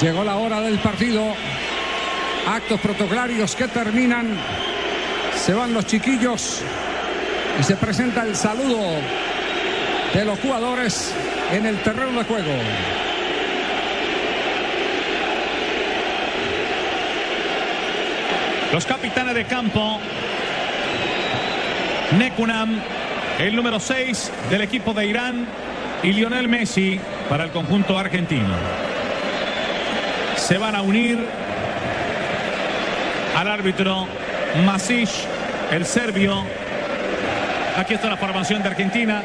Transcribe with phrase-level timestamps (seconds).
[0.00, 1.22] Llegó la hora del partido.
[2.46, 4.36] Actos protocolarios que terminan.
[5.36, 6.62] Se van los chiquillos
[7.58, 8.80] y se presenta el saludo
[10.14, 11.14] de los jugadores
[11.52, 12.52] en el terreno de juego.
[18.72, 19.98] Los capitanes de campo.
[22.18, 22.80] Nekunam,
[23.38, 25.46] el número 6 del equipo de Irán.
[26.02, 26.98] Y Lionel Messi
[27.28, 28.91] para el conjunto argentino.
[30.46, 31.18] Se van a unir
[33.38, 34.08] al árbitro
[34.66, 35.08] Masic,
[35.70, 36.42] el serbio.
[37.76, 39.22] Aquí está la formación de Argentina.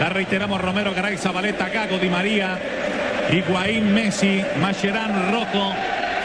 [0.00, 2.58] La reiteramos Romero, Garay, Zabaleta, Gago, Di María,
[3.30, 5.74] Higuaín, Messi, Mascherano, Rocco,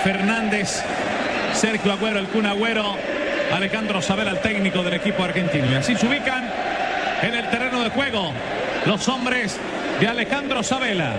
[0.06, 0.84] Fernández,
[1.54, 2.96] Sergio Agüero, el Kun Agüero,
[3.54, 5.70] Alejandro Sabela, el técnico del equipo argentino.
[5.70, 6.50] Y así se ubican
[7.22, 8.32] en el terreno de juego
[8.86, 9.60] los hombres
[10.00, 11.14] de Alejandro Sabela.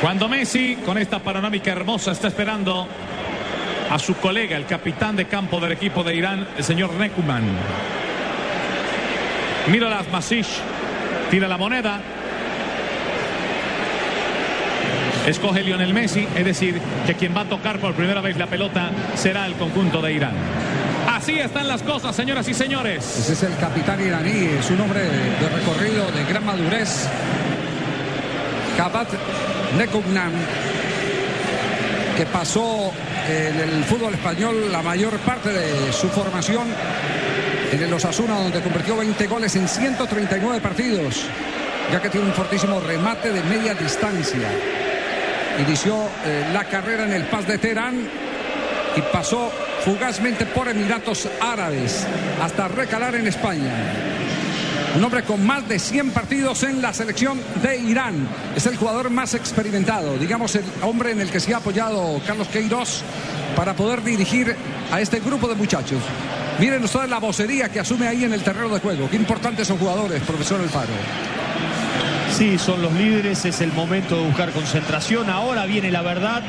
[0.00, 2.86] Cuando Messi, con esta panorámica hermosa, está esperando
[3.90, 7.44] a su colega, el capitán de campo del equipo de Irán, el señor Nekuman.
[9.68, 10.60] Mira las Masish,
[11.30, 12.00] tira la moneda.
[15.26, 18.90] Escoge Lionel Messi, es decir, que quien va a tocar por primera vez la pelota
[19.14, 20.34] será el conjunto de Irán.
[21.08, 23.18] Así están las cosas, señoras y señores.
[23.18, 27.08] Ese es el capitán iraní, es un hombre de recorrido, de gran madurez.
[28.76, 29.08] Kabat
[29.76, 30.32] Nekugnan,
[32.16, 32.92] que pasó
[33.28, 36.66] en el fútbol español la mayor parte de su formación
[37.72, 41.26] en el Osasuna, donde convirtió 20 goles en 139 partidos,
[41.92, 44.48] ya que tiene un fortísimo remate de media distancia.
[45.58, 48.08] Inició eh, la carrera en el Paz de Teherán
[48.96, 49.50] y pasó
[49.84, 52.06] fugazmente por Emiratos Árabes
[52.42, 53.72] hasta recalar en España.
[54.96, 58.26] Un hombre con más de 100 partidos en la selección de Irán.
[58.56, 62.48] Es el jugador más experimentado, digamos el hombre en el que se ha apoyado Carlos
[62.48, 63.02] Queiroz
[63.54, 64.56] para poder dirigir
[64.90, 66.00] a este grupo de muchachos.
[66.58, 69.10] Miren ustedes la vocería que asume ahí en el terreno de juego.
[69.10, 70.88] Qué importantes son jugadores, profesor Alfaro.
[72.32, 75.28] Sí, son los líderes, es el momento de buscar concentración.
[75.28, 76.42] Ahora viene la verdad,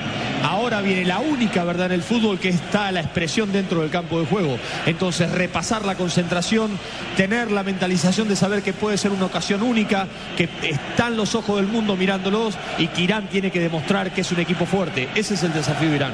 [0.44, 4.20] ahora viene la única verdad en el fútbol que está la expresión dentro del campo
[4.20, 4.58] de juego.
[4.86, 6.78] Entonces, repasar la concentración,
[7.16, 11.58] tener la mentalización de saber que puede ser una ocasión única, que están los ojos
[11.58, 15.10] del mundo mirándolos y que Irán tiene que demostrar que es un equipo fuerte.
[15.16, 16.14] Ese es el desafío de Irán.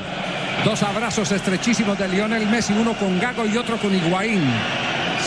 [0.63, 4.43] Dos abrazos estrechísimos de Lionel Messi, uno con Gago y otro con Higuaín.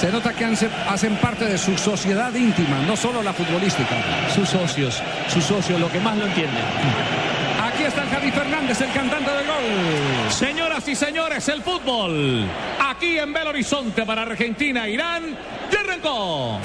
[0.01, 3.97] Se nota que hacen parte de su sociedad íntima, no solo la futbolística.
[4.35, 7.36] Sus socios, sus socios, lo que más lo entienden.
[7.76, 10.31] Aquí está Javi Fernández, el cantante del gol.
[10.31, 12.48] Señoras y señores, el fútbol.
[12.81, 15.37] Aquí en Belo Horizonte para Argentina, Irán.
[15.70, 16.59] Ya arrancó.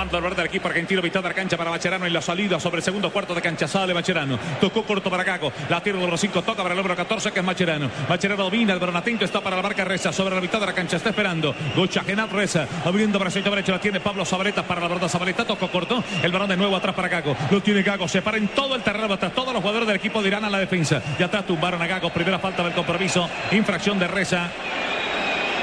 [0.00, 2.58] Tomando el verde del equipo argentino, mitad de la cancha para Macherano en la salida
[2.58, 3.68] sobre el segundo cuarto de cancha.
[3.68, 7.30] Sale Macherano, tocó corto para Caco, la de los 5 toca para el número 14
[7.30, 7.90] que es Macherano.
[8.08, 10.10] Macherano domina, el Bernatento está para la marca Reza.
[10.10, 11.54] Sobre la mitad de la cancha, está esperando.
[11.76, 15.08] Gocha Genat Reza, abriendo para el derecho, la tiene Pablo Zabaleta para la verdad.
[15.08, 18.38] Zabaleta, tocó corto, el balón de nuevo atrás para Caco, lo tiene Gago, se para
[18.38, 19.12] en todo el terreno.
[19.12, 21.02] Atrás, todos los jugadores del equipo de Irán a la defensa.
[21.18, 24.50] Y atrás tumbaron a Gago, primera falta del compromiso, infracción de Reza.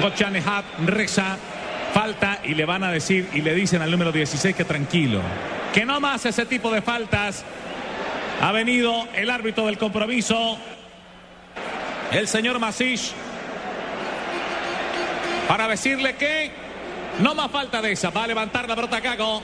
[0.00, 1.36] Gochanehat Reza
[1.92, 5.20] falta y le van a decir y le dicen al número 16 que tranquilo,
[5.72, 7.44] que no más ese tipo de faltas.
[8.40, 10.56] Ha venido el árbitro del compromiso,
[12.12, 13.12] el señor Masish,
[15.48, 16.52] para decirle que
[17.20, 18.10] no más falta de esa.
[18.10, 19.42] Va a levantar la pelota Cago.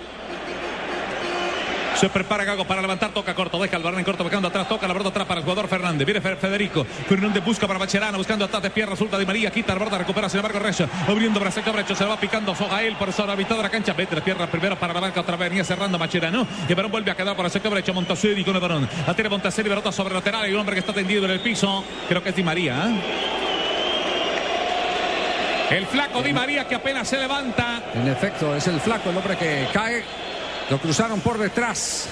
[1.95, 4.87] Se prepara Gago para levantar, toca corto, deja el balón en corto, buscando atrás, toca
[4.87, 6.05] la pelota atrás para el jugador Fernández.
[6.05, 6.85] Viene Federico.
[6.85, 10.29] Fernández busca para Bacherano, buscando atrás de pierna, resulta de María, quita la pelota, recupera
[10.29, 13.63] sin embargo Recha, abriendo para sector derecho, se va picando él por la mitad de
[13.63, 16.47] la cancha, vete la pierna primero para la marca, otra vez venía cerrando Macherano.
[16.69, 18.89] Y el balón vuelve a quedar por el sector derecho, Montaseri con el balón.
[19.07, 21.85] La tiene Montaseri, pelota sobre lateral, y un hombre que está tendido en el piso,
[22.09, 22.89] creo que es Di María.
[22.89, 23.01] ¿eh?
[25.71, 27.83] El flaco Di María que apenas se levanta.
[27.95, 30.24] En efecto, es el flaco, el hombre que cae.
[30.71, 32.09] Lo cruzaron por detrás.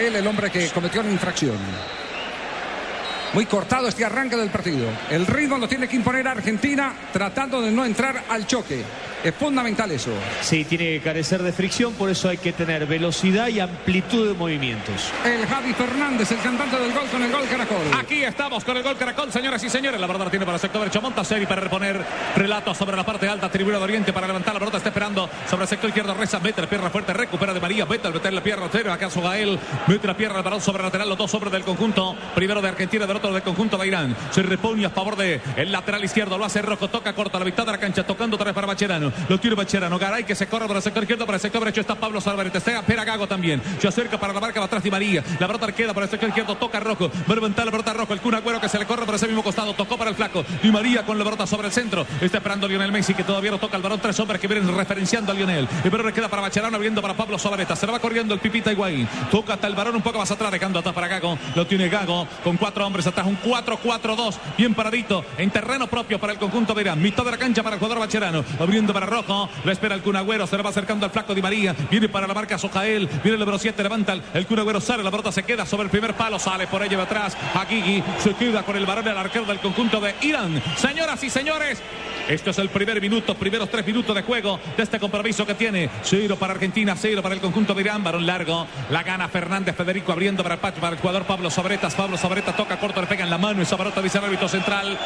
[0.00, 1.56] él, el hombre que cometió una infracción.
[3.34, 4.88] Muy cortado este arranque del partido.
[5.10, 8.82] El ritmo lo tiene que imponer Argentina tratando de no entrar al choque.
[9.24, 10.10] Es fundamental eso.
[10.40, 14.34] Sí, tiene que carecer de fricción, por eso hay que tener velocidad y amplitud de
[14.34, 15.12] movimientos.
[15.24, 17.76] El Javi Fernández, el cantante del gol con el gol Caracol.
[17.98, 20.00] Aquí estamos con el gol Caracol, señoras y señores.
[20.00, 22.04] La verdad la tiene para el sector derecho Montaseri para reponer
[22.36, 24.76] relatos sobre la parte alta, tribuna de Oriente para levantar la pelota.
[24.78, 26.14] Está esperando sobre el sector izquierdo.
[26.14, 28.92] Reza, mete la pierna fuerte, recupera de María, vete al meter la pierna cero.
[28.92, 32.16] Acaso Gael, mete la pierna, el balón sobre lateral, los dos hombres del conjunto.
[32.34, 34.16] Primero de Argentina, de pelota del conjunto de Irán.
[34.30, 36.38] Se repone a favor de el lateral izquierdo.
[36.38, 36.88] Lo hace Rojo.
[36.88, 38.04] Toca corta la mitad de la cancha.
[38.06, 39.07] Tocando otra vez para Bacherano.
[39.28, 39.98] Lo tira Bacherano.
[39.98, 41.26] Garay que se corre para el sector izquierdo.
[41.26, 42.58] Para el sector derecho está Pablo Salvarete.
[42.58, 43.62] Está Gago también.
[43.80, 44.60] Se acerca para la marca.
[44.60, 45.22] Va atrás Di María.
[45.38, 46.56] La pelota queda para el sector izquierdo.
[46.56, 47.10] Toca Rojo.
[47.28, 48.12] Levantar la pelota Rojo.
[48.12, 49.74] El Cuna Agüero que se le corre por ese mismo costado.
[49.74, 50.44] Tocó para el flaco.
[50.62, 52.06] Di María con la pelota sobre el centro.
[52.20, 54.00] Está esperando Lionel Messi que todavía no toca el balón.
[54.00, 55.68] Tres hombres que vienen referenciando a Lionel.
[55.84, 56.76] El balón queda para Bacherano.
[56.76, 57.76] Abriendo para Pablo Zabaleta.
[57.76, 59.08] Se le va corriendo el Pipita Higuaín.
[59.30, 60.50] Toca hasta el varón un poco más atrás.
[60.50, 61.38] Dejando atrás para Gago.
[61.54, 63.26] Lo tiene Gago con cuatro hombres atrás.
[63.26, 64.34] Un 4-4-2.
[64.56, 65.24] Bien paradito.
[65.36, 67.00] En terreno propio para el conjunto de Irán.
[67.00, 68.44] Mitad de la cancha para el jugador Bacherano.
[68.58, 69.48] Abriendo para Rojo.
[69.64, 70.46] Lo espera el Cunagüero.
[70.46, 71.74] Se le va acercando al flaco Di María.
[71.90, 73.06] Viene para la marca Sojael.
[73.06, 73.80] Viene el número 7.
[73.80, 74.80] Levanta el Cunagüero.
[74.80, 75.04] Sale.
[75.04, 76.38] La pelota se queda sobre el primer palo.
[76.38, 77.36] Sale por ello atrás.
[77.54, 80.60] Hakiki se queda con el varón del arquero del conjunto de Irán.
[80.76, 81.80] Señoras y señores.
[82.28, 85.88] Esto es el primer minuto, primeros tres minutos de juego de este compromiso que tiene.
[86.02, 88.04] Cero para Argentina, cero para el conjunto de Irán.
[88.04, 88.66] Varón largo.
[88.90, 91.94] La gana Fernández Federico abriendo para el, para el jugador Pablo Sobretas.
[91.94, 93.62] Pablo Sobreta toca corto, le pega en la mano.
[93.62, 94.98] Esa pelota dice el árbitro central.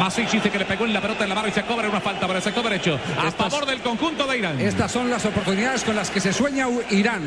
[0.00, 2.00] Masic dice que le pegó en la pelota en la mano y se cobra una
[2.00, 2.98] falta para el sector derecho.
[3.38, 4.60] A favor del conjunto de Irán.
[4.60, 7.22] Estas son las oportunidades con las que se sueña Irán.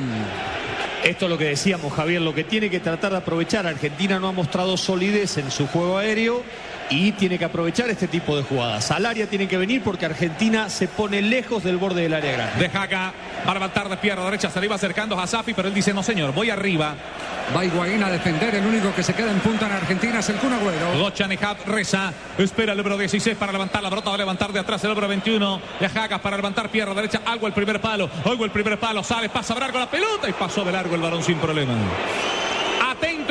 [1.04, 3.68] Esto es lo que decíamos, Javier, lo que tiene que tratar de aprovechar.
[3.68, 6.44] Argentina no ha mostrado solidez en su juego aéreo
[6.90, 8.92] y tiene que aprovechar este tipo de jugadas.
[8.92, 12.60] Al área tiene que venir porque Argentina se pone lejos del borde del área grande.
[12.60, 13.14] Deja acá
[13.46, 16.04] para levantar de pierna derecha, se le iba acercando a Safi, pero él dice, no
[16.04, 16.96] señor, voy arriba.
[17.56, 20.36] Va Higuaín a defender, el único que se queda en punta en Argentina es el
[20.36, 21.00] Kun Agüero.
[21.00, 24.84] Gochanejad reza, espera el número 16 para levantar la brota, va a levantar de atrás
[24.84, 25.62] el número 21.
[25.80, 29.54] Deja para levantar pierna derecha, algo el primer palo, algo el primer palo, sale, pasa
[29.54, 31.74] a largo la pelota y pasó de largo el balón sin problema.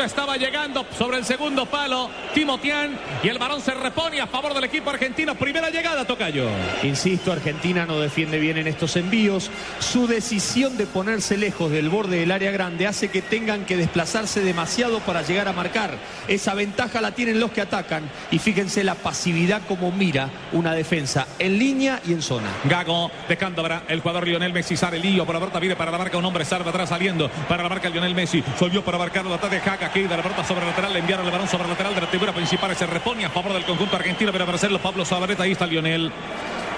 [0.05, 4.65] Estaba llegando sobre el segundo palo Timotian y el balón se repone a favor del
[4.65, 5.35] equipo argentino.
[5.35, 6.49] Primera llegada, Tocayo.
[6.83, 9.51] Insisto, Argentina no defiende bien en estos envíos.
[9.81, 14.41] Su decisión de ponerse lejos del borde del área grande hace que tengan que desplazarse
[14.41, 15.99] demasiado para llegar a marcar.
[16.29, 18.09] Esa ventaja la tienen los que atacan.
[18.31, 22.49] Y fíjense la pasividad como mira una defensa en línea y en zona.
[22.65, 25.27] Gago dejando para el jugador Lionel Messi sale el lío.
[25.27, 27.89] Por la puerta viene para la marca un hombre salva atrás saliendo para la marca
[27.89, 28.45] Lionel Messi.
[28.59, 29.86] Solvió para marcarlo la de Jaca.
[29.93, 30.93] Queda la pelota sobre lateral.
[30.93, 32.75] Le enviaron el balón sobre lateral de la tribuna principal.
[32.77, 34.33] Se repone a favor del conjunto argentino.
[34.33, 35.43] Pero hacerlo Pablo Zabaleta.
[35.43, 36.11] Ahí está Lionel.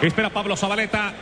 [0.03, 1.13] Espera Pablo Zabaleta.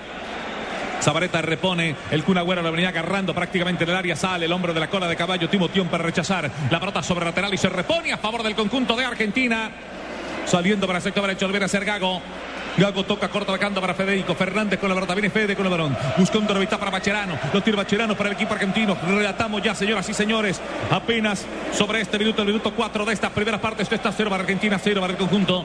[1.00, 1.94] Zabaleta repone.
[2.10, 4.16] El Kun Agüero lo venía agarrando prácticamente en el área.
[4.16, 5.48] Sale el hombro de la cola de caballo.
[5.48, 9.04] Timotión para rechazar la pelota sobre lateral y se repone a favor del conjunto de
[9.04, 9.70] Argentina.
[10.44, 11.48] Saliendo para el sector derecho.
[11.48, 12.20] Viene a ser Gago.
[12.76, 15.14] Gago toca corta vacando para Federico Fernández con la pelota.
[15.14, 15.96] Viene Fede con el balón.
[16.18, 17.38] Buscando una para Bacherano.
[17.52, 18.96] Lo tira Bacherano para el equipo argentino.
[19.08, 20.60] Relatamos ya, señoras y señores.
[20.90, 23.84] Apenas sobre este minuto, el minuto 4 de estas primeras partes.
[23.84, 25.64] Esto está cero para Argentina, cero para el conjunto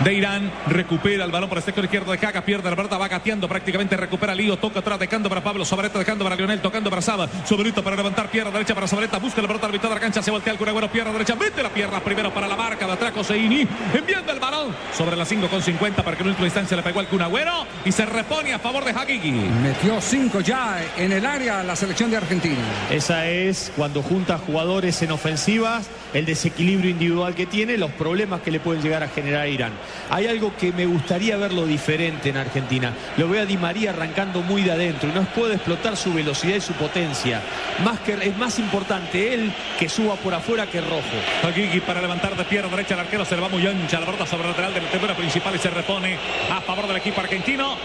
[0.00, 0.50] de Irán.
[0.66, 2.44] Recupera el balón por el sector izquierdo de Caca.
[2.44, 3.96] Pierde la pelota, va gateando prácticamente.
[3.96, 4.56] Recupera Lío.
[4.56, 5.64] Toca atrás, dejando para Pablo.
[5.64, 6.60] Sobreta dejando para Lionel.
[6.60, 7.28] Tocando para Saba.
[7.44, 8.28] Sobrito para levantar.
[8.28, 9.18] Pierna derecha para Sobreta.
[9.18, 10.22] Busca la pelota al mitad de la cancha.
[10.22, 10.90] Se voltea el Curagüero.
[10.90, 11.34] Pierna derecha.
[11.34, 13.12] Mete la pierna primero para la marca de atrás.
[13.14, 13.66] Joseini.
[13.94, 17.00] Enviando el balón sobre la 5 con 50 para que en última instancia le pegó
[17.00, 17.66] al Cunagüero.
[17.84, 19.30] Y se repone a favor de Hakiki.
[19.30, 22.62] Metió 5 ya en el área la selección de Argentina.
[22.90, 25.88] Esa es cuando junta jugadores en ofensivas.
[26.14, 27.76] El desequilibrio individual que tiene.
[27.76, 29.72] Los problemas que le pueden llegar a generar a Irán.
[30.10, 32.92] Hay algo que me gustaría verlo diferente en Argentina.
[33.16, 36.56] Lo veo a Di María arrancando muy de adentro y no puede explotar su velocidad
[36.56, 37.40] y su potencia.
[37.84, 41.02] Más es más importante él que suba por afuera que Rojo.
[41.42, 44.26] Hakiki para levantar de pierna derecha el arquero se le va muy ancha la pelota
[44.26, 46.18] sobre el lateral de la principal y se repone
[46.50, 47.76] a favor del equipo argentino.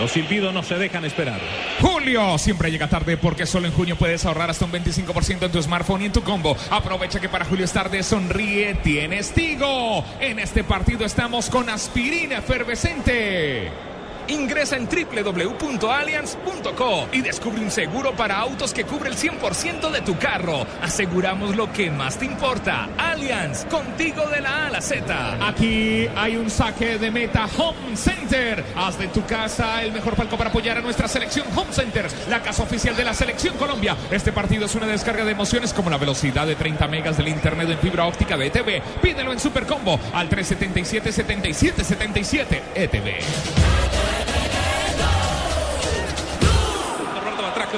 [0.00, 1.38] Los silbidos no se dejan esperar.
[1.82, 5.62] Julio siempre llega tarde porque solo en junio puedes ahorrar hasta un 25% en tu
[5.62, 6.56] smartphone y en tu combo.
[6.70, 10.02] Aprovecha que para Julio es tarde, sonríe, tienes Tigo.
[10.18, 13.89] En este partido estamos con aspirina efervescente.
[14.30, 20.16] Ingresa en www.allianz.co y descubre un seguro para autos que cubre el 100% de tu
[20.18, 20.64] carro.
[20.80, 22.88] Aseguramos lo que más te importa.
[22.96, 25.46] Allianz, contigo de la A a la Z.
[25.46, 28.64] Aquí hay un saque de meta Home Center.
[28.76, 32.40] Haz de tu casa el mejor palco para apoyar a nuestra selección Home Center, la
[32.40, 33.96] casa oficial de la selección Colombia.
[34.12, 37.68] Este partido es una descarga de emociones como la velocidad de 30 megas del internet
[37.68, 38.80] en fibra óptica de ETV.
[39.02, 44.19] Pídelo en Supercombo al 377 77 77 ETV.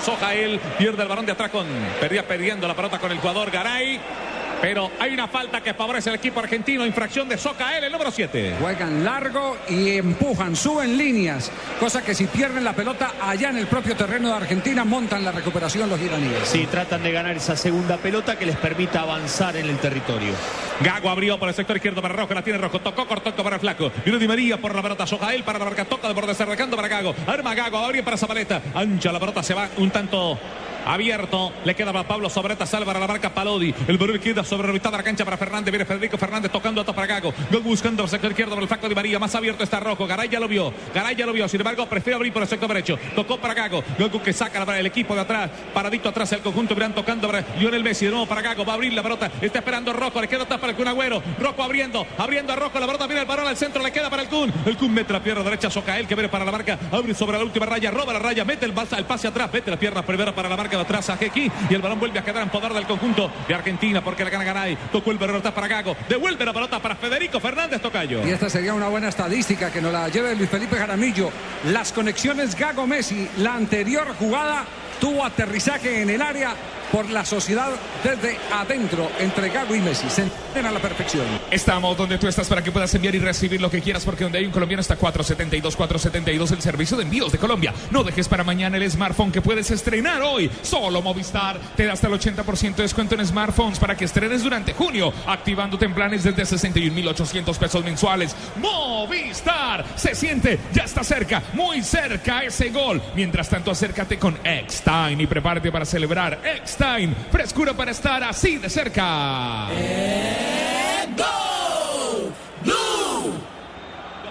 [0.04, 1.64] Soja él pierde el balón de atrás con
[2.00, 4.00] perdía perdiendo la pelota con el jugador Garay.
[4.62, 6.86] Pero hay una falta que favorece al equipo argentino.
[6.86, 8.54] Infracción de Socael, el número 7.
[8.60, 11.50] Juegan largo y empujan, suben líneas.
[11.80, 15.32] Cosa que si pierden la pelota allá en el propio terreno de Argentina, montan la
[15.32, 16.38] recuperación los iraníes.
[16.44, 20.32] Sí, tratan de ganar esa segunda pelota que les permita avanzar en el territorio.
[20.80, 23.60] Gago abrió por el sector izquierdo para Rojo, la tiene Rojo, tocó, cortó para el
[23.60, 23.90] flaco.
[24.04, 26.86] Vino Di María por la pelota, Sojael para la marca, toca de borde, cerrando para
[26.86, 27.16] Gago.
[27.26, 28.62] Arma Gago, abre para Zabaleta.
[28.74, 30.38] Ancha la pelota, se va un tanto
[30.84, 31.52] Abierto.
[31.64, 32.66] Le queda para Pablo Sobreta.
[32.66, 33.74] Salva la marca Palodi.
[33.86, 35.70] El balón queda sobre la de la cancha para Fernández.
[35.70, 37.32] Viene Federico Fernández tocando a para Gago.
[37.50, 39.18] Gol buscando el sector izquierdo por el flaco de María.
[39.18, 40.06] Más abierto está Rojo.
[40.06, 40.72] Garay ya lo vio.
[40.94, 41.48] Garay ya lo vio.
[41.48, 42.98] Sin embargo, prefiere abrir por el sector derecho.
[43.14, 43.84] Tocó para Gago.
[43.98, 45.50] Gago que saca el equipo de atrás.
[45.72, 46.74] Paradito atrás el conjunto.
[46.74, 48.06] Verán tocando para Lionel Messi.
[48.06, 48.64] De nuevo para Gago.
[48.64, 49.30] Va a abrir la pelota.
[49.40, 50.20] Está esperando Rojo.
[50.20, 51.22] Le queda atrás para el Kun Agüero.
[51.38, 52.06] Rojo abriendo.
[52.18, 52.78] Abriendo a Rojo.
[52.80, 53.82] La pelota viene el balón al centro.
[53.82, 54.52] Le queda para el Kun.
[54.66, 55.70] El Kun mete la pierna derecha.
[55.70, 56.78] Socael que viene para la marca.
[56.90, 57.90] Abre sobre la última raya.
[57.90, 58.44] Roba la raya.
[58.44, 59.50] Mete el, el pase atrás.
[59.52, 61.50] Mete la pierna primera para la marca de atrás a Jequi.
[61.68, 64.44] Y el balón vuelve a quedar en poder del conjunto de Argentina porque le gana
[64.44, 64.76] Garay.
[64.90, 65.96] Tocó el pelota para Gago.
[66.08, 68.26] Devuelve la pelota para Federico Fernández Tocayo.
[68.26, 71.30] Y esta sería una buena estadística que nos la lleve Luis Felipe Jaramillo.
[71.66, 73.28] Las conexiones Gago-Messi.
[73.38, 74.64] La anterior jugada
[75.00, 76.54] tuvo aterrizaje en el área
[76.92, 77.70] por la sociedad
[78.04, 80.08] desde adentro entre Gago y Messi.
[80.10, 81.24] Se entienden a la perfección.
[81.50, 84.38] Estamos donde tú estás para que puedas enviar y recibir lo que quieras porque donde
[84.38, 87.72] hay un colombiano está 472 472 el servicio de envíos de Colombia.
[87.90, 90.50] No dejes para mañana el smartphone que puedes estrenar hoy.
[90.60, 94.74] Solo Movistar te da hasta el 80% de descuento en smartphones para que estrenes durante
[94.74, 98.36] junio, activándote en planes desde 61.800 pesos mensuales.
[98.60, 103.00] Movistar se siente, ya está cerca, muy cerca ese gol.
[103.16, 106.38] Mientras tanto, acércate con X-Time y prepárate para celebrar
[106.82, 109.68] X frescura para estar así de cerca.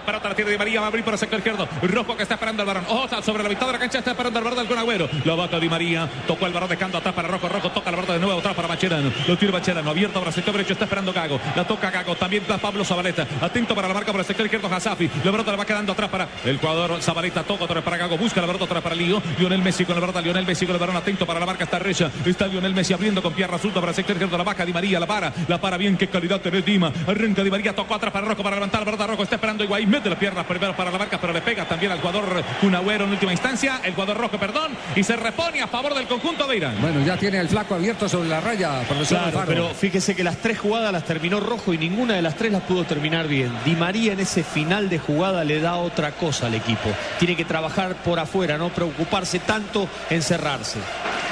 [0.04, 1.68] Para la tierra de María va a abrir por el sector izquierdo.
[1.82, 2.84] Rojo que está esperando el varón.
[2.88, 5.08] Ojo sobre la mitad de la cancha está esperando el varón del Agüero.
[5.24, 7.48] La vaca Di María tocó el varón dejando atrás para Rojo.
[7.48, 9.12] Rojo toca la varón de nuevo atrás para Macherano.
[9.26, 10.72] Lo tira Macherano abierto para el sector derecho.
[10.72, 11.40] Está esperando Gago.
[11.56, 12.14] La toca Gago.
[12.16, 13.26] También está Pablo Zabaleta.
[13.40, 15.10] Atento para la marca por el sector izquierdo Hasafi.
[15.24, 17.42] La varón le va quedando atrás para el jugador Zabaleta.
[17.42, 18.16] Toca otra para Gago.
[18.18, 19.22] Busca la varón otra para Lío.
[19.38, 20.22] Lionel Messi con la varón.
[20.24, 21.64] Lionel Messi con el varón atento para la marca.
[21.64, 22.10] Está Recha.
[22.24, 24.36] Está Lionel Messi abriendo con pierna azul para el sector izquierdo.
[24.38, 25.32] La vaca Di María la para.
[25.48, 25.96] La para bien.
[25.96, 26.92] Qué calidad tenés Dima.
[27.06, 27.74] Arranca Di María.
[27.74, 29.08] Tocó atrás para Rojo para levantar la varón.
[29.08, 29.64] Rojo está esperando.
[29.92, 33.10] Mete la pierna primero para la marca, pero le pega también al jugador Cunagüero en
[33.10, 36.80] última instancia, el jugador rojo, perdón, y se repone a favor del conjunto de Irán.
[36.80, 40.58] Bueno, ya tiene el flaco abierto sobre la raya, profesor Pero fíjese que las tres
[40.58, 43.52] jugadas las terminó rojo y ninguna de las tres las pudo terminar bien.
[43.66, 46.88] Di María en ese final de jugada le da otra cosa al equipo.
[47.18, 50.78] Tiene que trabajar por afuera, no preocuparse tanto en cerrarse.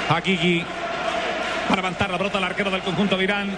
[0.07, 0.63] Hakiki
[1.67, 3.57] para levantar la brota al arquero del conjunto de Irán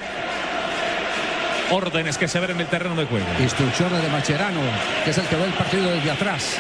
[1.74, 3.26] órdenes que se ven en el terreno de juego.
[3.40, 4.62] Instrucciones de Macherano,
[5.04, 6.58] que es el que ve el partido desde atrás.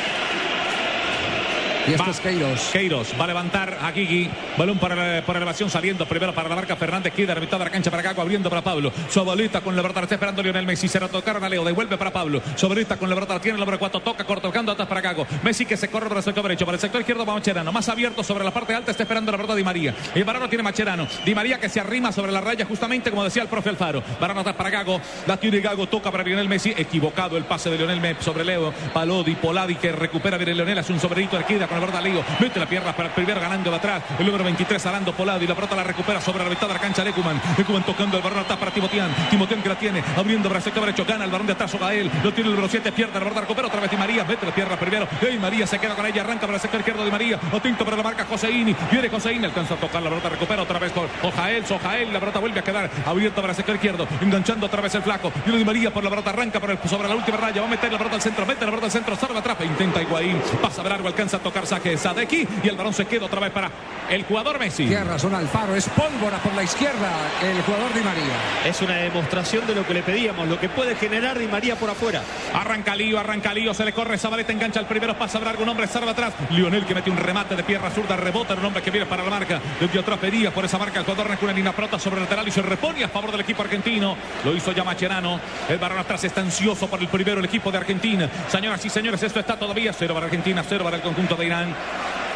[1.85, 2.69] Y este es Queiros.
[2.71, 4.29] Queiros va a levantar a Gigi.
[4.57, 7.13] Balón para, por elevación saliendo primero para la marca Fernández.
[7.13, 8.93] Queda la mitad de la cancha para Gago abriendo para Pablo.
[9.09, 10.87] Sobolita con la verdad está esperando Lionel Messi.
[10.87, 11.65] Se la tocaron a Leo.
[11.65, 12.41] Devuelve para Pablo.
[12.55, 13.99] Sobolita con la verdad tiene el número 4.
[13.99, 15.27] Toca corto, tocando atrás para Gago.
[15.43, 16.65] Messi que se corre por el sector derecho.
[16.65, 17.71] Para el sector izquierdo va Macherano.
[17.73, 19.93] Más abierto sobre la parte alta está esperando la verdad Di María.
[20.15, 21.05] Y Barano tiene Macherano.
[21.25, 24.01] Di María que se arrima sobre la raya justamente como decía el profe Alfaro.
[24.21, 25.01] Barano atrás para Gago.
[25.27, 25.87] La tiene Gago.
[25.87, 26.73] Toca para Lionel Messi.
[26.77, 28.73] Equivocado el pase de Lionel Messi sobre Leo.
[28.93, 30.79] Palodi, Poladi que recupera bien Lionel.
[30.79, 32.23] Hace un sobredito de con la verdad Leo
[32.59, 34.03] la pierna para el primer ganando de atrás.
[34.19, 35.43] El número 23, Alando Polado.
[35.43, 37.41] Y la pelota la recupera sobre la mitad de la cancha Lecuman.
[37.57, 39.09] Lecuman tocando el balón atrás para Timotián.
[39.29, 40.03] Timotián que la tiene.
[40.15, 41.05] Abriendo para el sector derecho.
[41.05, 42.11] Gana el balón de atrás Gael.
[42.23, 42.91] Lo tiene el número 7.
[42.91, 43.41] Pierde la verdad.
[43.41, 44.23] Recupera otra vez Di María.
[44.23, 45.07] Mete la pierna primero.
[45.31, 46.21] Y María se queda con ella.
[46.21, 47.39] Arranca para el sector izquierdo de María.
[47.51, 48.75] Otinto para la marca Joseini.
[48.91, 49.45] Viene Joseini.
[49.45, 50.29] Alcanza a tocar la pelota.
[50.29, 51.65] Recupera otra vez con Ojael.
[51.65, 52.13] Sojael.
[52.13, 54.07] La pelota vuelve a quedar abierta para el sector izquierdo.
[54.21, 55.31] Enganchando otra vez el flaco.
[55.43, 56.29] Viene Di María por la pelota.
[56.29, 57.61] Arranca por el, sobre la última raya.
[57.61, 58.45] Va a meter la pelota al centro.
[58.45, 59.15] Mete la pelota al centro.
[59.15, 59.65] Salva atrapa.
[59.65, 60.39] Intenta Higuaín.
[60.61, 60.93] Pasa de.
[60.93, 62.48] Alcanza a tocar saque Sadeki.
[62.63, 63.72] Y el balón se queda otra vez para
[64.10, 64.86] el jugador Messi.
[64.86, 67.10] Tiene razón Alfaro, es pólvora por la izquierda
[67.41, 68.24] el jugador Di María.
[68.65, 71.89] Es una demostración de lo que le pedíamos, lo que puede generar Di María por
[71.89, 72.22] afuera.
[72.53, 75.88] Arranca Lío, arranca Lío, se le corre Zabaleta, engancha el primero, pasa a un hombre,
[75.88, 76.34] salva atrás.
[76.50, 79.24] Lionel que mete un remate de pierna zurda, rebota en un hombre que viene para
[79.24, 79.60] la marca.
[79.79, 82.51] Desde atrás pedía por esa marca el jugador una línea prota sobre el lateral y
[82.51, 84.15] se repone a favor del equipo argentino.
[84.43, 85.39] Lo hizo ya Macherano.
[85.67, 88.29] El varón atrás está ansioso por el primero el equipo de Argentina.
[88.48, 91.52] Señoras y señores, esto está todavía cero para Argentina, cero para el conjunto de Irán.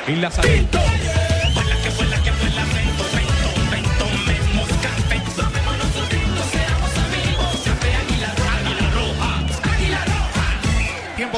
[0.07, 1.36] Y la salida.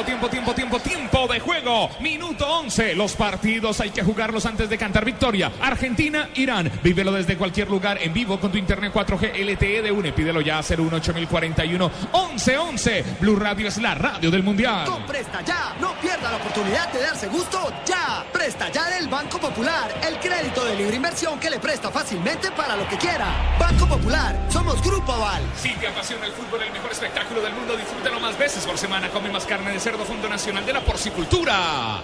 [0.05, 1.89] Tiempo, tiempo, tiempo, tiempo, tiempo de juego.
[1.99, 2.95] Minuto 11.
[2.95, 5.51] Los partidos hay que jugarlos antes de cantar victoria.
[5.61, 6.71] Argentina, Irán.
[6.81, 10.13] Vívelo desde cualquier lugar en vivo con tu internet 4G LTE de UNE.
[10.13, 13.03] Pídelo ya a 018 1111.
[13.19, 14.85] Blue Radio es la radio del mundial.
[14.85, 18.25] Con Presta Ya, no pierda la oportunidad de darse gusto ya.
[18.31, 22.77] Presta Ya del Banco Popular, el crédito de libre inversión que le presta fácilmente para
[22.77, 23.57] lo que quiera.
[23.59, 25.43] Banco Popular, somos Grupo Aval.
[25.57, 29.09] Si te apasiona el fútbol, el mejor espectáculo del mundo, disfrútalo más veces por semana.
[29.09, 32.03] Come más carne de cerdo Fondo Nacional de la Porcicultura.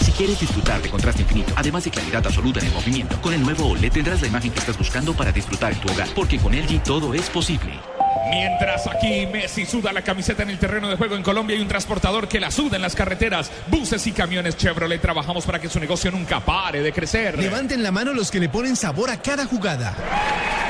[0.00, 3.40] Si quieres disfrutar de contraste infinito, además de claridad absoluta en el movimiento, con el
[3.42, 6.52] nuevo OLED tendrás la imagen que estás buscando para disfrutar en tu hogar, porque con
[6.52, 7.78] LG todo es posible.
[8.28, 11.68] Mientras aquí Messi suda la camiseta en el terreno de juego en Colombia hay un
[11.68, 15.00] transportador que la suda en las carreteras, buses y camiones Chevrolet.
[15.00, 17.38] Trabajamos para que su negocio nunca pare de crecer.
[17.38, 20.69] Levanten la mano los que le ponen sabor a cada jugada.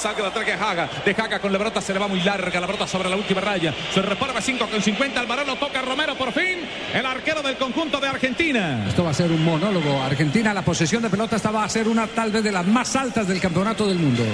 [0.00, 0.88] Que salga de atrás que Haga.
[1.04, 2.60] De Haga con la brota se le va muy larga.
[2.60, 3.74] La brota sobre la última raya.
[3.92, 5.20] Se repara 5 con 50.
[5.20, 6.60] Alvarado toca Romero por fin.
[6.94, 8.84] El arquero del conjunto de Argentina.
[8.88, 10.02] Esto va a ser un monólogo.
[10.02, 12.96] Argentina, la posesión de pelota esta va a ser una tal vez de las más
[12.96, 14.24] altas del campeonato del mundo.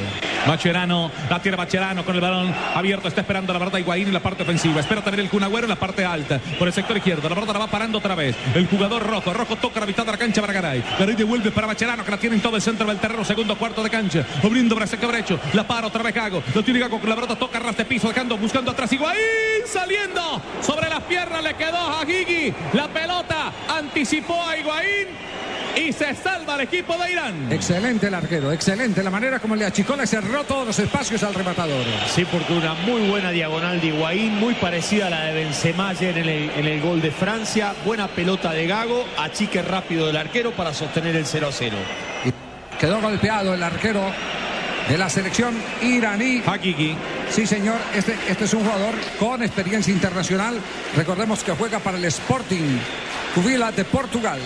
[0.47, 3.09] Macherano, la tiene Macherano con el balón abierto.
[3.09, 4.81] Está esperando la verdad Higuaín en la parte ofensiva.
[4.81, 6.39] Espera también el Cunagüero en la parte alta.
[6.59, 7.29] Por el sector izquierdo.
[7.29, 8.37] La verdad la va parando otra vez.
[8.55, 9.33] El jugador rojo.
[9.33, 10.85] Rojo toca la mitad de la cancha para Garay.
[10.99, 13.25] Garay devuelve para Macherano que la tiene en todo el centro del terreno.
[13.25, 14.25] Segundo cuarto de cancha.
[14.45, 15.41] Abriendo para el sector derecho.
[15.57, 16.43] La para otra vez Gago.
[16.55, 17.35] Lo tiene Gago con la pelota.
[17.35, 18.09] Toca ras de piso.
[18.09, 18.93] Dejando, buscando atrás.
[18.93, 20.43] Higuaín saliendo.
[20.61, 22.53] Sobre las piernas le quedó a Gigi.
[22.75, 25.07] La pelota anticipó a Higuaín.
[25.75, 27.51] Y se salva el equipo de Irán.
[27.51, 31.35] Excelente el arquero, excelente la manera como le achicó, le cerró todos los espacios al
[31.35, 31.85] rematador.
[32.15, 36.17] Sí, porque una muy buena diagonal de Higuaín, muy parecida a la de Benzema ayer
[36.17, 37.75] en el, en el gol de Francia.
[37.85, 41.77] Buena pelota de Gago, achique rápido del arquero para sostener el 0 a 0.
[42.25, 44.13] Y quedó golpeado el arquero
[44.89, 46.43] de la selección iraní.
[46.47, 46.97] Hakiki.
[47.31, 50.55] Sí, señor, este, este es un jugador con experiencia internacional.
[50.97, 52.79] Recordemos que juega para el Sporting
[53.35, 54.39] Cubila de Portugal.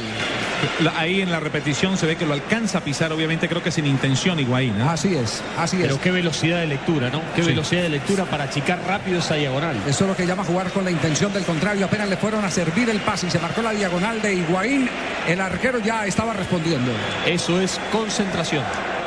[0.96, 3.86] Ahí en la repetición se ve que lo alcanza a pisar, obviamente creo que sin
[3.86, 4.80] intención Higuaín.
[4.82, 5.82] Así es, así es.
[5.84, 7.22] Pero qué velocidad de lectura, ¿no?
[7.34, 7.48] Qué Sí.
[7.48, 9.76] velocidad de lectura para achicar rápido esa diagonal.
[9.86, 11.86] Eso es lo que llama jugar con la intención del contrario.
[11.86, 14.88] Apenas le fueron a servir el pase y se marcó la diagonal de Higuaín.
[15.28, 16.90] El arquero ya estaba respondiendo.
[17.26, 18.64] Eso es concentración.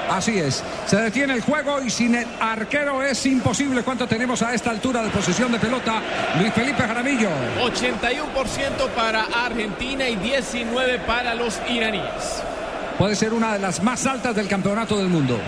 [0.10, 0.64] Así es.
[0.86, 3.84] Se detiene el juego y sin el arquero es imposible.
[3.84, 6.02] ¿Cuánto tenemos a esta altura de posesión de pelota?
[6.40, 7.30] Luis Felipe Jaramillo.
[7.62, 12.44] 81% para Argentina y 19 para los iraníes.
[12.98, 15.40] Puede ser una de las más altas del campeonato del mundo.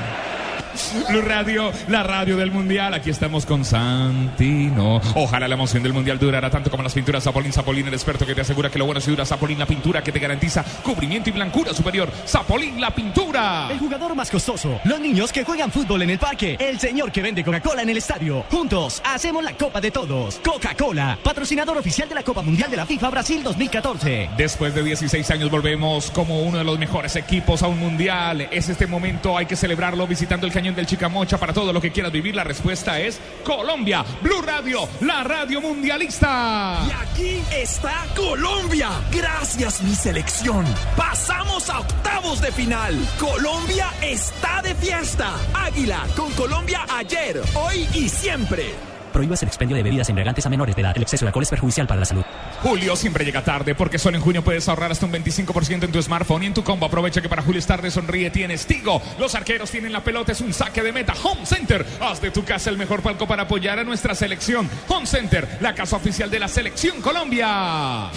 [1.10, 2.94] Blue Radio, la radio del mundial.
[2.94, 5.02] Aquí estamos con Santino.
[5.16, 7.54] Ojalá la emoción del mundial durara tanto como las pinturas Zapolín.
[7.54, 10.12] Zapolín, el experto que te asegura que lo bueno si dura Zapolín, la pintura que
[10.12, 12.10] te garantiza cubrimiento y blancura superior.
[12.28, 13.70] Zapolín, la pintura.
[13.72, 14.80] El jugador más costoso.
[14.84, 16.58] Los niños que juegan fútbol en el parque.
[16.60, 18.44] El señor que vende Coca-Cola en el estadio.
[18.52, 20.42] Juntos hacemos la Copa de Todos.
[20.44, 24.30] Coca-Cola, patrocinador oficial de la Copa Mundial de la FIFA Brasil 2014.
[24.38, 28.48] Después de 16 años volvemos como uno de los mejores equipos a un mundial.
[28.52, 31.92] Es este momento, hay que celebrarlo visitando el cañón del Chicamocha para todo lo que
[31.92, 32.36] quieras vivir.
[32.36, 34.06] La respuesta es Colombia.
[34.22, 36.80] Blue Radio, la radio mundialista.
[36.88, 38.90] Y aquí está Colombia.
[39.12, 40.66] Gracias mi selección.
[40.96, 42.98] Pasamos a octavos de final.
[43.20, 45.34] Colombia está de fiesta.
[45.54, 48.95] Águila con Colombia ayer, hoy y siempre.
[49.16, 50.92] Prohíbas el expendio de bebidas embriagantes a menores de edad.
[50.94, 52.26] El exceso de alcohol es perjudicial para la salud.
[52.62, 56.02] Julio siempre llega tarde porque solo en junio puedes ahorrar hasta un 25% en tu
[56.02, 56.86] smartphone y en tu combo.
[56.86, 59.02] Aprovecha que para Julio es tarde sonríe tienes Tigo.
[59.18, 61.14] Los arqueros tienen la pelota, es un saque de meta.
[61.24, 64.70] Home Center, haz de tu casa el mejor palco para apoyar a nuestra selección.
[64.90, 68.10] Home Center, la casa oficial de la selección Colombia.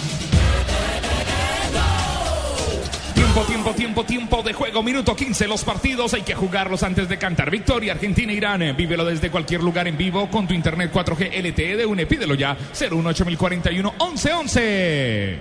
[3.47, 4.83] Tiempo, tiempo, tiempo, de juego.
[4.83, 5.47] Minuto 15.
[5.47, 7.51] Los partidos hay que jugarlos antes de cantar.
[7.51, 8.77] Victoria, Argentina, Irán.
[8.77, 12.07] Vívelo desde cualquier lugar en vivo con tu internet 4G LTE de UNE.
[12.07, 12.57] Pídelo ya.
[12.73, 15.39] 018041 1111.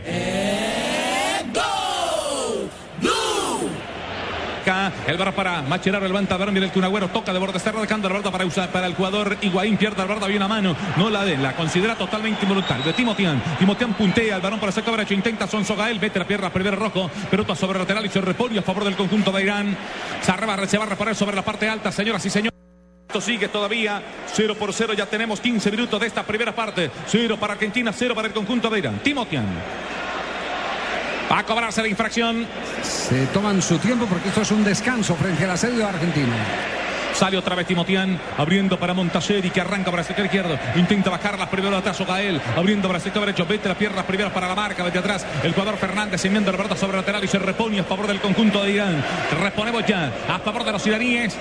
[5.08, 8.16] El bar para Macherano, levanta a Bermir, el Cunagüero toca de borde, está radicando la
[8.16, 11.24] verdad para usar para el jugador Higuaín, pierde la verdad, había una mano, no la
[11.26, 12.86] de, la considera totalmente involuntaria.
[12.86, 16.52] De Timotian, Timotian puntea el balón para sector derecho, intenta Sonso Gael, vete la pierna
[16.52, 19.78] primero rojo, pelota sobre lateral y se repone a favor del conjunto de Irán.
[20.22, 22.58] Se, se va a reparar sobre la parte alta, señoras y señores.
[23.08, 24.02] Esto sigue todavía
[24.34, 26.92] 0 por 0, ya tenemos 15 minutos de esta primera parte.
[27.08, 29.00] 0 para Argentina, 0 para el conjunto de Irán.
[29.00, 29.46] Timotian.
[31.32, 32.48] Va a cobrarse la infracción.
[32.82, 36.34] Se toman su tiempo porque esto es un descanso frente al asedio argentino.
[37.14, 40.58] Sale otra vez Timotian, abriendo para Montaseri, que arranca para el sector izquierdo.
[40.76, 43.46] Intenta bajar las primero atrás Gael, abriendo para el sector derecho.
[43.48, 45.26] Vete las piernas primeras para la marca, desde atrás.
[45.44, 48.22] El jugador Fernández enviando la pelota sobre el lateral y se repone a favor del
[48.22, 49.04] conjunto de Irán.
[49.42, 51.36] Reponemos ya a favor de los iraníes.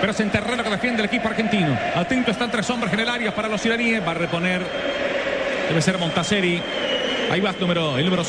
[0.00, 1.78] Pero es en terreno que defiende el equipo argentino.
[1.96, 4.06] Atento están tres hombres en el área para los iraníes.
[4.06, 4.62] Va a reponer.
[5.68, 6.62] Debe ser Montaseri.
[7.30, 8.22] Ahí va el número, el número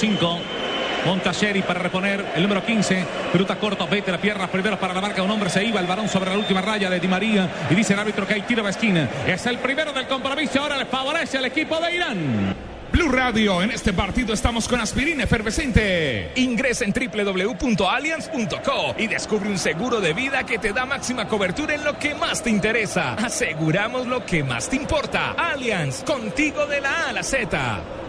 [1.04, 1.10] 5.
[1.10, 3.06] Montaseri para reponer el número 15.
[3.32, 5.24] Pelota corta, vete la pierna primero para la marca.
[5.24, 7.50] Un hombre se iba, el balón sobre la última raya de Di María.
[7.70, 9.10] Y dice el árbitro que hay tiro a esquina.
[9.28, 10.62] Es el primero del compromiso.
[10.62, 12.56] Ahora le favorece al equipo de Irán.
[12.94, 16.32] Blue Radio, en este partido estamos con aspirina efervescente.
[16.36, 21.84] Ingresa en www.allianz.co y descubre un seguro de vida que te da máxima cobertura en
[21.84, 23.16] lo que más te interesa.
[23.16, 25.32] Aseguramos lo que más te importa.
[25.32, 28.03] Allianz, contigo de la A a la Z.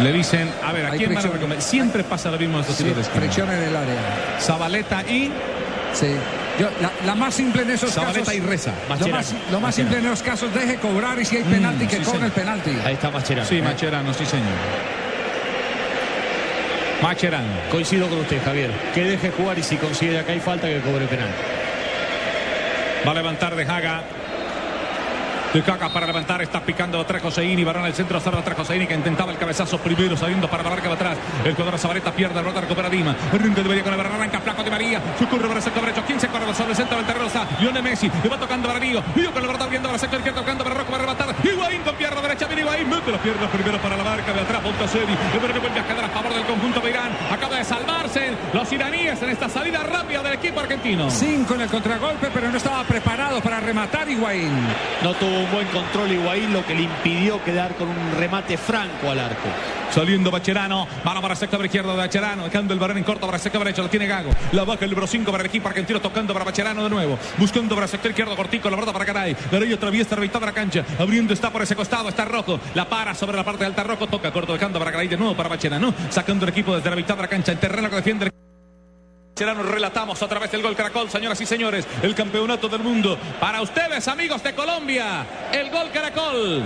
[0.00, 1.60] Le dicen, a ver, ¿a Hay quién van a recomendar?
[1.62, 3.20] Siempre pasa lo mismo en estos Sí, tiros de esquina.
[3.20, 3.96] fricción en el área.
[4.40, 5.30] Zabaleta y
[5.92, 6.14] Sí.
[6.60, 8.34] Yo, la, la más simple en esos Zabaleta casos.
[8.34, 8.72] y Reza.
[9.00, 11.96] Lo más, lo más simple en esos casos, deje cobrar y si hay penalti, que
[11.96, 12.70] sí, cobre el penalti.
[12.84, 13.48] Ahí está Mascherano.
[13.48, 14.46] Sí, Macherano, sí, señor.
[17.02, 17.48] Macherano.
[17.70, 18.70] Coincido con usted, Javier.
[18.94, 21.28] Que deje jugar y si considera que hay falta, que cobre penal.
[23.06, 24.02] Va a levantar de Haga.
[25.52, 28.94] De Haga para levantar, está picando atrás Joseini, varón al centro, cerra atrás Joseini que
[28.94, 31.18] intentaba el cabezazo primero saliendo para la marca de atrás.
[31.42, 33.16] El jugador Zabaleta pierde, el rota recupera Dima.
[33.32, 35.00] Arranca de María con la barra, arranca flaco de María.
[35.18, 36.02] Se ocurre para el sector derecho.
[36.06, 37.26] ¿Quién se corre sobre el centro del terreno?
[37.26, 38.10] Está Lionel Messi.
[38.22, 39.02] Le va tocando para Lío.
[39.14, 41.34] Lío con la verdad abriendo para el sector izquierdo, tocando para Rocco para rematar.
[41.42, 42.46] Higuaín con pierna derecha.
[42.46, 44.62] Viene Higuaín, mete las piernas primero para la marca de atrás.
[44.62, 45.16] Montoseri.
[45.32, 47.10] Pero que vuelve a quedar a favor del conjunto de Irán.
[47.32, 51.10] Acaba de salvarse los iraníes en esta salida rápida del equipo argentino.
[51.10, 54.52] Cinco en el contragolpe, pero no estaba preparado para rematar Higuaín.
[55.02, 59.10] No tuvo un buen control Higuaín, lo que le impidió quedar con un remate franco
[59.10, 59.48] al arco.
[59.90, 63.36] Saliendo Bacherano, mano para el sector izquierdo de Bacherano, dejando el varón en corto para
[63.36, 66.00] el sector derecho, lo tiene Gago, la baja el número 5 para el equipo argentino,
[66.00, 69.72] tocando para Bacherano de nuevo, buscando para sector izquierdo, cortico, la verdad para Caray, Garay
[69.72, 73.44] atraviesa de la cancha, abriendo está por ese costado, está Rojo, la para sobre la
[73.44, 76.50] parte de alta Rojo, toca corto, dejando para Caray de nuevo para Bacherano, sacando el
[76.50, 78.47] equipo desde la mitad de la cancha, el terreno que defiende el
[79.38, 83.16] Bacherano, relatamos a través del gol Caracol, señoras y señores, el campeonato del mundo.
[83.38, 86.64] Para ustedes, amigos de Colombia, el gol Caracol.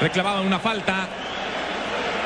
[0.00, 1.08] Reclamaban una falta.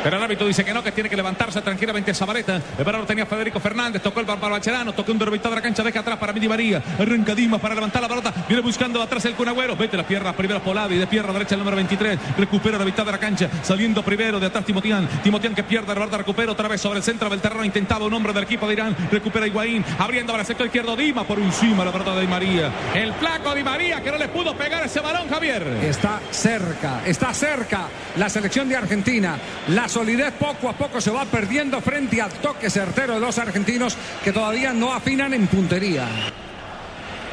[0.04, 2.60] Pero el árbitro dice que no, que tiene que levantarse tranquilamente Zabaleta.
[2.76, 5.82] El balón tenía Federico Fernández, tocó el para Bacherano, tocó un derbitado de la cancha,
[5.82, 6.82] deja atrás para Midi María.
[6.98, 9.74] Arranca Dimas para levantar la pelota, viene buscando atrás el Cunagüero.
[9.76, 12.18] Vete la pierna primero Polavi, de pierna derecha el número 23.
[12.36, 15.08] Recupera la mitad de la cancha, saliendo primero de atrás Timotián.
[15.22, 17.64] Timotián que pierde, Roberto recupera otra vez sobre el centro del terreno.
[17.64, 21.24] Intentaba un hombre del equipo de Irán, recupera Higuaín, abriendo para el sector izquierdo Dimas
[21.24, 22.70] por encima la pelota de Di María.
[22.94, 25.62] El flaco Di María que no le pudo pegar ese balón, Javier.
[25.82, 29.38] Está cerca, está cerca la selección de Argentina.
[29.68, 33.96] La solidez poco a poco se va perdiendo frente al toque certero de los argentinos
[34.24, 36.08] que todavía no afinan en puntería.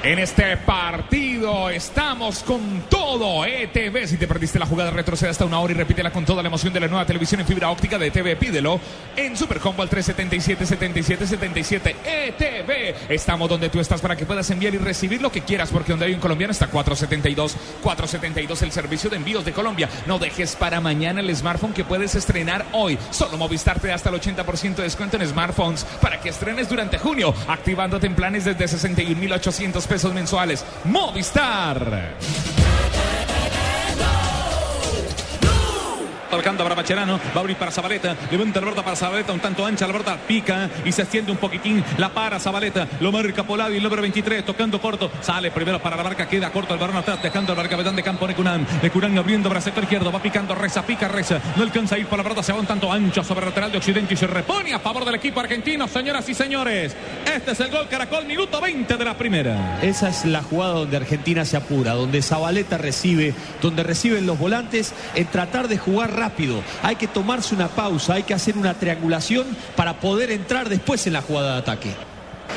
[0.03, 4.07] En este partido estamos con todo ETV.
[4.07, 6.73] Si te perdiste la jugada, retrocede hasta una hora y repítela con toda la emoción
[6.73, 8.35] de la nueva televisión en fibra óptica de ETV.
[8.35, 8.79] Pídelo
[9.15, 13.13] en Supercombo al 377 77 77 ETV.
[13.13, 16.07] Estamos donde tú estás para que puedas enviar y recibir lo que quieras, porque donde
[16.07, 19.87] hay un colombiano está 472 472 el servicio de envíos de Colombia.
[20.07, 22.97] No dejes para mañana el smartphone que puedes estrenar hoy.
[23.11, 26.97] Solo Movistar te da hasta el 80% de descuento en smartphones para que estrenes durante
[26.97, 30.63] junio, activándote en planes desde 61.800 pesos mensuales.
[30.85, 32.60] Movistar.
[36.31, 39.65] Tocando para Bacherano, va a abrir para Zabaleta, levanta la pelota para Zabaleta, un tanto
[39.65, 43.77] ancha, la pelota pica y se extiende un poquitín, la para Zabaleta, lo marca Poladi,
[43.77, 47.21] el número 23, tocando corto, sale primero para la marca, queda corto el balón atrás,
[47.21, 51.39] dejando el marcapetán de campo Necunán, Necunán abriendo para izquierdo, va picando, reza, pica, reza,
[51.57, 53.71] no alcanza a ir por la pelota, se va un tanto ancho sobre el lateral
[53.73, 56.95] de Occidente y se repone a favor del equipo argentino, señoras y señores,
[57.35, 59.79] este es el gol Caracol, minuto 20 de la primera.
[59.81, 64.93] Esa es la jugada donde Argentina se apura, donde Zabaleta recibe, donde reciben los volantes
[65.13, 66.63] en tratar de jugar rápido.
[66.83, 71.13] Hay que tomarse una pausa, hay que hacer una triangulación para poder entrar después en
[71.13, 71.89] la jugada de ataque.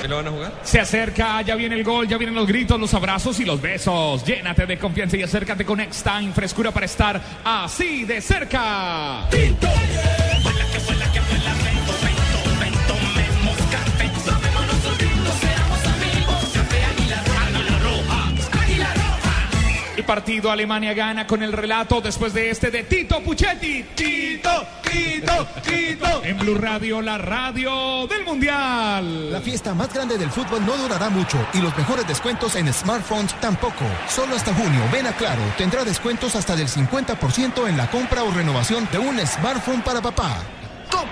[0.02, 0.52] ¿Qué lo van a jugar?
[0.62, 4.24] Se acerca, ya viene el gol, ya vienen los gritos, los abrazos y los besos.
[4.24, 9.28] Llénate de confianza y acércate con X-Time, frescura para estar así de cerca.
[20.04, 23.86] El partido Alemania gana con el relato después de este de Tito Puchetti.
[23.94, 24.50] Tito,
[24.82, 26.22] Tito, Tito.
[26.22, 29.32] En Blue Radio, la radio del Mundial.
[29.32, 33.34] La fiesta más grande del fútbol no durará mucho y los mejores descuentos en smartphones
[33.40, 33.86] tampoco.
[34.06, 38.30] Solo hasta junio, ven a Claro, tendrá descuentos hasta del 50% en la compra o
[38.30, 40.44] renovación de un smartphone para papá.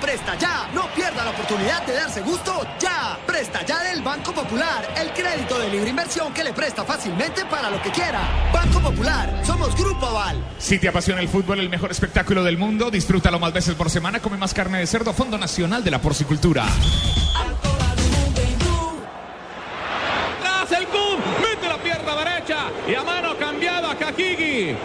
[0.02, 3.16] Presta Ya, no pierda la oportunidad de darse gusto ya.
[3.24, 7.70] Presta Ya del Banco Popular, el crédito de libre inversión que le presta fácilmente para
[7.70, 8.20] lo que quiera.
[8.52, 10.44] Banco Popular, somos Grupo Aval.
[10.58, 14.18] Si te apasiona el fútbol, el mejor espectáculo del mundo, disfrútalo más veces por semana,
[14.18, 16.66] come más carne de cerdo, Fondo Nacional de la Porcicultura.
[20.40, 22.56] Tras el Kun, mete la pierna derecha
[22.88, 24.76] y a mano cambiada Kakigi.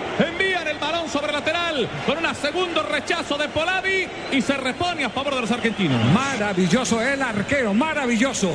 [2.05, 6.03] Con un segundo rechazo de Polavi y se repone a favor de los argentinos.
[6.11, 8.51] Maravilloso el arquero, maravilloso.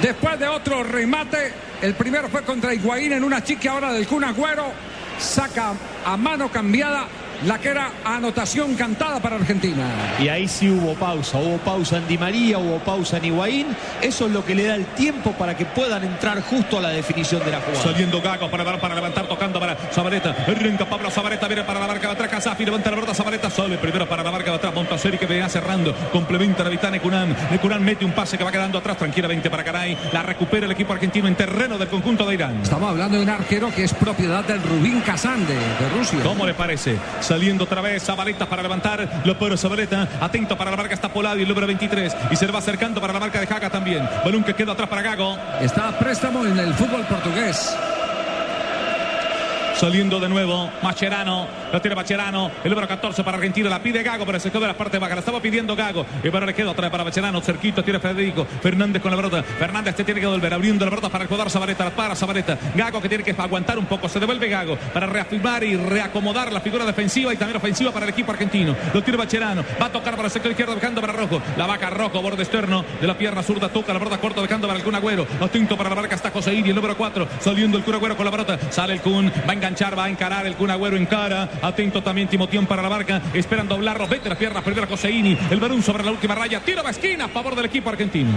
[0.00, 4.24] Después de otro remate, el primero fue contra Higuaín en una chique ahora del Kun
[4.24, 4.72] Agüero.
[5.18, 5.74] Saca
[6.04, 7.06] a mano cambiada
[7.46, 9.84] la que era anotación cantada para Argentina.
[10.20, 13.66] Y ahí sí hubo pausa, hubo pausa en Di María, hubo pausa en Higuaín.
[14.00, 16.90] Eso es lo que le da el tiempo para que puedan entrar justo a la
[16.90, 17.82] definición de la jugada.
[17.82, 20.34] Saliendo Gago para, para levantar, tocando para Zabaleta.
[20.46, 22.30] Arranca Pablo Zabaleta, viene para la marca de atrás.
[22.30, 23.14] Casafi levanta la verdad.
[23.14, 24.74] Zabaleta sale primero para la marca de atrás.
[24.74, 25.94] Montaseri que venía cerrando.
[26.12, 27.36] Complementa la mitad Necunán.
[27.50, 29.96] Necunán mete un pase que va quedando atrás tranquilamente para Caray.
[30.12, 32.60] La recupera el equipo argentino en terreno del conjunto de Irán.
[32.62, 36.20] Estamos hablando de un arquero que es propiedad del Rubín Kazán de, de Rusia.
[36.22, 36.96] ¿Cómo le parece?
[37.24, 39.22] Saliendo otra vez Zabaleta para levantar.
[39.24, 40.06] Lo pone Zabaleta.
[40.20, 42.14] Atento para la marca está Poladi, el número 23.
[42.30, 44.06] Y se va acercando para la marca de Jaga también.
[44.22, 45.38] Balón que queda atrás para Gago.
[45.58, 47.74] Está a préstamo en el fútbol portugués.
[49.76, 54.24] Saliendo de nuevo Macherano, la tiene Macherano, el número 14 para Argentina, la pide Gago,
[54.24, 56.70] pero se quedó de la parte baja, la estaba pidiendo Gago, y para le queda
[56.70, 60.54] otra para Macherano, cerquito tiene Federico, Fernández con la brota, Fernández te tiene que volver,
[60.54, 64.08] abriendo la brota para acomodar Zabaleta, para Zabaleta, Gago que tiene que aguantar un poco,
[64.08, 68.12] se devuelve Gago para reafirmar y reacomodar la figura defensiva y también ofensiva para el
[68.12, 71.42] equipo argentino, lo tiene Macherano, va a tocar para el sector izquierdo, dejando para Rojo,
[71.56, 74.78] la vaca Rojo, borde externo de la pierna zurda, toca la brota corto, dejando para
[74.78, 77.82] el Kun Agüero, atento para la marca está Joseín y el número 4, saliendo el
[77.82, 80.70] Kun Agüero con la brota, sale el Kun, va enganchar, va a encarar el Kun
[80.70, 81.48] Agüero en cara.
[81.62, 83.22] Atento también Timotión para la barca.
[83.32, 84.06] Esperan doblarlo.
[84.06, 84.62] Vete las piernas.
[84.62, 85.38] Primero Joseini.
[85.50, 86.60] El varón sobre la última raya.
[86.60, 88.30] Tiro a esquina a favor del equipo argentino.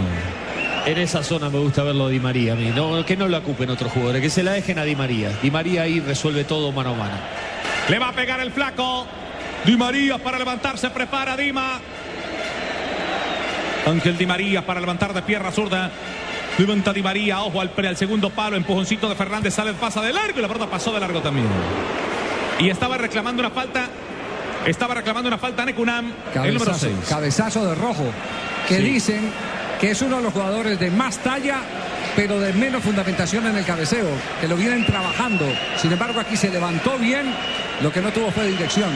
[0.86, 2.72] En esa zona me gusta verlo a Di María a mí.
[2.74, 4.22] No, que no lo ocupen otros jugadores.
[4.22, 5.32] Que se la dejen a Di María.
[5.42, 7.16] Di María ahí resuelve todo mano a mano.
[7.90, 9.06] Le va a pegar el flaco.
[9.66, 10.90] Di María para levantarse.
[10.92, 11.82] Prepara Dima.
[13.86, 15.92] Ángel Di María para levantar de pierna zurda.
[16.58, 20.40] Levanta Di María, ojo al, al segundo palo, empujoncito de Fernández, sale, pasa de largo
[20.40, 21.48] y la pelota pasó de largo también.
[22.60, 23.88] Y estaba reclamando una falta,
[24.66, 26.12] estaba reclamando una falta Necunam,
[26.44, 26.92] el número 6.
[27.08, 28.06] Cabezazo de rojo,
[28.68, 28.82] que Sí.
[28.82, 29.32] dicen
[29.80, 31.58] que es uno de los jugadores de más talla,
[32.16, 34.08] pero de menos fundamentación en el cabeceo,
[34.42, 35.46] que lo vienen trabajando.
[35.80, 37.32] Sin embargo, aquí se levantó bien,
[37.84, 38.90] lo que no tuvo fue dirección.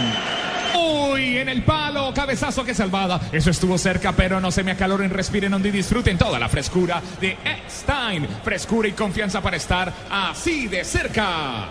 [1.18, 3.20] En el palo, cabezazo que salvada.
[3.32, 7.02] Eso estuvo cerca, pero no se me acaloren, respiren hondo y disfruten toda la frescura
[7.20, 8.28] de Eckstein.
[8.44, 11.70] Frescura y confianza para estar así de cerca.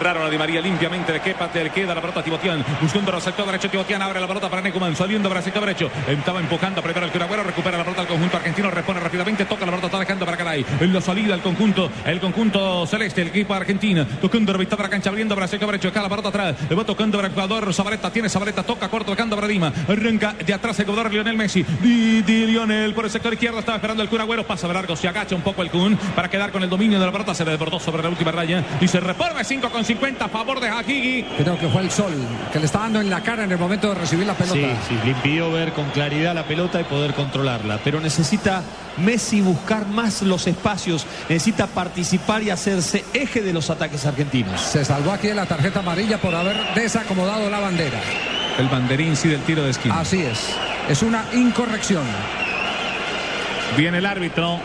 [0.00, 3.20] Raro la Di María limpiamente de Kepa, le queda la pelota a Tibotián, buscando el
[3.20, 7.04] sector derecho, Tibotián abre la pelota para Necuman, saliendo para el derecho, estaba empujando primero
[7.04, 10.24] el Curagüero, recupera la pelota al conjunto argentino, repone rápidamente, toca la pelota, está dejando
[10.24, 14.64] para Caray, en la salida el conjunto, el conjunto celeste, el equipo argentino, tocando de
[14.64, 17.34] la cancha, abriendo para el derecho, acá la pelota atrás, le va tocando para el
[17.34, 21.36] jugador, Zabaleta, tiene Zabaleta, toca corto, tocando para Dima, arranca de atrás el jugador Lionel
[21.36, 24.96] Messi, Di, Di Lionel por el sector izquierdo, estaba esperando el Curagüero, pasa de largo,
[24.96, 27.44] se agacha un poco el Kun para quedar con el dominio de la pelota, se
[27.44, 30.68] le desbordó sobre la última raya y se reforma 5 con 50 a favor de
[30.68, 31.24] Hakigi.
[31.36, 32.12] Creo que fue el sol
[32.52, 34.54] que le está dando en la cara en el momento de recibir la pelota.
[34.54, 37.80] Sí, sí, le impidió ver con claridad la pelota y poder controlarla.
[37.82, 38.62] Pero necesita
[38.98, 44.60] Messi buscar más los espacios, necesita participar y hacerse eje de los ataques argentinos.
[44.60, 47.98] Se salvó aquí de la tarjeta amarilla por haber desacomodado la bandera.
[48.60, 49.98] El banderín sí del tiro de esquina.
[49.98, 50.54] Así es.
[50.88, 52.04] Es una incorrección.
[53.76, 54.60] Viene el árbitro.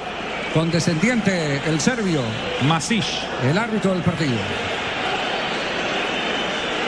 [0.54, 2.22] Condescendiente el serbio.
[2.68, 3.04] Masic.
[3.44, 4.38] El árbitro del partido.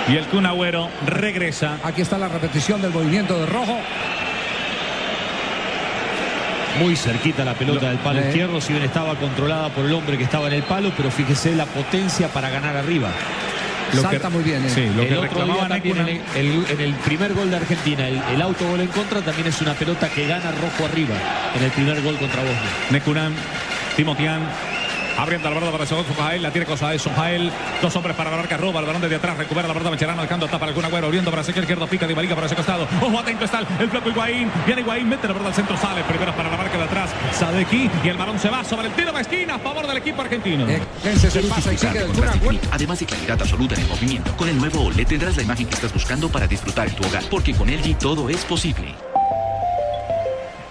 [0.09, 1.77] Y el Kun Agüero regresa.
[1.83, 3.77] Aquí está la repetición del movimiento de rojo.
[6.79, 8.27] Muy cerquita la pelota Lo- del palo eh.
[8.27, 11.55] izquierdo, si bien estaba controlada por el hombre que estaba en el palo, pero fíjese
[11.55, 13.09] la potencia para ganar arriba.
[13.93, 14.63] Lo Salta muy bien.
[14.65, 14.69] eh.
[14.69, 17.49] Sí, lo el que otro reclamaba día también en el, el- en el primer gol
[17.49, 21.15] de Argentina, el, el autogol en contra también es una pelota que gana rojo arriba
[21.55, 22.69] en el primer gol contra Bosnia.
[22.91, 23.33] Necunam,
[23.95, 24.41] Timotián.
[25.17, 27.51] Abriendo la verdad para Segundo Sojael, la tiene cosa de Sojael.
[27.81, 30.45] Dos hombres para la marca, roba el balón desde atrás, recupera la verdad Macherano, dejando
[30.45, 32.55] tapa para el Kun Agüero, abriendo para el sector izquierdo, pica de Marica para ese
[32.55, 32.87] costado.
[33.01, 34.51] Ojo, atento está el, el flaco Higuaín.
[34.65, 37.09] Viene Higuaín, mete la verdad al centro, sale primero para la marca de atrás.
[37.31, 40.21] Sadeki y el balón se va sobre el tiro de esquina a favor del equipo
[40.21, 40.67] argentino.
[40.67, 40.81] Eh,
[41.17, 44.35] se ¿Quieres pasa y sigue de además de claridad absoluta en el movimiento?
[44.37, 47.23] Con el nuevo OLED tendrás la imagen que estás buscando para disfrutar en tu hogar,
[47.29, 49.06] porque con LG todo es posible.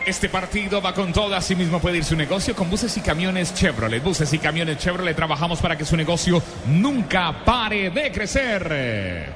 [0.07, 3.53] Este partido va con todo, así mismo puede ir su negocio con buses y camiones
[3.53, 4.01] Chevrolet.
[4.01, 9.33] Buses y camiones Chevrolet trabajamos para que su negocio nunca pare de crecer.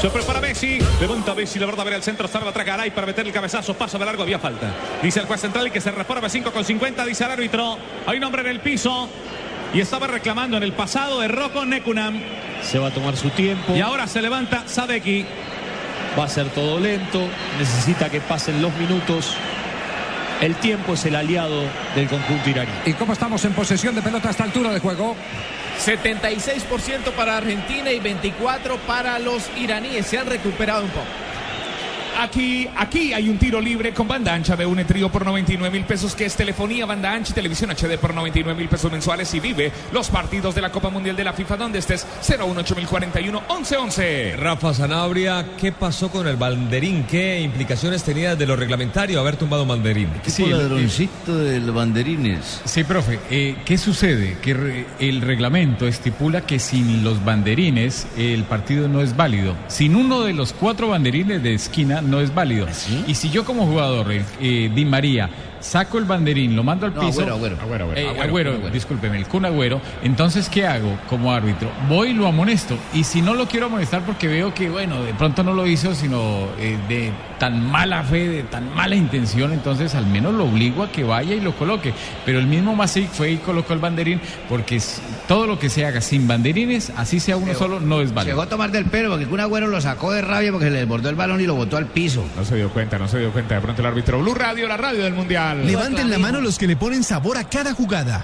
[0.00, 3.26] Se prepara Messi, levanta Messi, la verdad, ver el centro, salva atrás Garay para meter
[3.26, 4.74] el cabezazo, pasa de largo, había falta.
[5.02, 7.76] Dice el juez central y que se reforma 5 con 50, dice el árbitro.
[8.06, 9.10] Hay un hombre en el piso
[9.74, 12.18] y estaba reclamando en el pasado de Rocco Necunam.
[12.62, 15.26] Se va a tomar su tiempo, Y ahora se levanta Sadeki.
[16.18, 17.26] Va a ser todo lento,
[17.58, 19.34] necesita que pasen los minutos.
[20.40, 22.70] El tiempo es el aliado del conjunto iraní.
[22.86, 25.14] ¿Y cómo estamos en posesión de pelota a esta altura de juego?
[25.84, 30.06] 76% para Argentina y 24% para los iraníes.
[30.06, 31.06] Se han recuperado un poco.
[32.18, 35.86] Aquí, aquí hay un tiro libre con banda ancha de un trío por 99 mil
[35.86, 39.32] pesos, que es telefonía, banda ancha y televisión HD por 99 mil pesos mensuales.
[39.34, 44.36] Y vive los partidos de la Copa Mundial de la FIFA donde estés 018041 1111.
[44.36, 47.04] Rafa Sanabria, ¿qué pasó con el banderín?
[47.04, 50.08] ¿Qué implicaciones tenía de lo reglamentario haber tumbado un banderín?
[50.26, 52.60] Sí, ladroncito del banderines.
[52.64, 53.18] Sí, profe.
[53.30, 54.36] eh, ¿Qué sucede?
[54.42, 59.54] Que re- el reglamento estipula que sin los banderines el partido no es válido.
[59.68, 62.66] Sin uno de los cuatro banderines de esquina no es válido.
[63.06, 65.28] Y si yo como jugador, eh, eh, Di María,
[65.60, 67.20] saco el banderín, lo mando al No, piso...
[67.20, 67.56] Agüero, Agüero.
[67.60, 68.70] Agüero, Agüero, Agüero, Agüero, Agüero.
[68.70, 69.80] discúlpeme, el Kun Agüero.
[70.02, 71.70] Entonces, ¿qué hago como árbitro?
[71.88, 72.76] Voy y lo amonesto.
[72.94, 75.94] Y si no lo quiero amonestar porque veo que, bueno, de pronto no lo hizo,
[75.94, 80.82] sino eh, de tan mala fe, de tan mala intención, entonces al menos lo obligo
[80.82, 81.92] a que vaya y lo coloque.
[82.24, 84.80] Pero el mismo Masic fue y colocó el banderín porque
[85.28, 88.34] todo lo que se haga sin banderines, así sea uno solo, no es válido.
[88.34, 90.78] Llegó a tomar del pelo porque un agüero lo sacó de rabia porque se le
[90.80, 92.24] desbordó el balón y lo botó al piso.
[92.36, 93.54] No se dio cuenta, no se dio cuenta.
[93.54, 95.49] De pronto el árbitro Blue Radio, la radio del Mundial.
[95.54, 98.22] Levanten la mano los que le ponen sabor a cada jugada.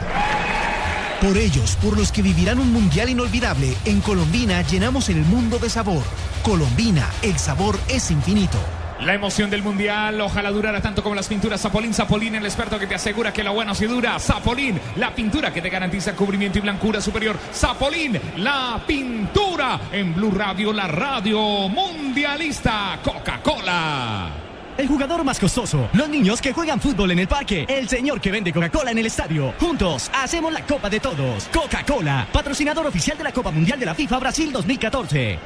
[1.21, 5.71] Por ellos, por los que vivirán un mundial inolvidable, en Colombina llenamos el mundo de
[5.71, 6.03] sabor.
[6.43, 8.59] Colombina, el sabor es infinito.
[9.01, 11.93] La emoción del mundial, ojalá durara tanto como las pinturas Zapolín.
[11.93, 14.19] Zapolín, el experto que te asegura que lo bueno sí dura.
[14.19, 17.39] Zapolín, la pintura que te garantiza cubrimiento y blancura superior.
[17.53, 19.81] Zapolín, la pintura.
[19.93, 22.99] En Blue Radio, la radio mundialista.
[23.03, 24.46] Coca-Cola.
[24.77, 28.31] El jugador más costoso, los niños que juegan fútbol en el parque, el señor que
[28.31, 29.55] vende Coca-Cola en el estadio.
[29.59, 31.49] Juntos hacemos la Copa de Todos.
[31.53, 35.39] Coca-Cola, patrocinador oficial de la Copa Mundial de la FIFA Brasil 2014.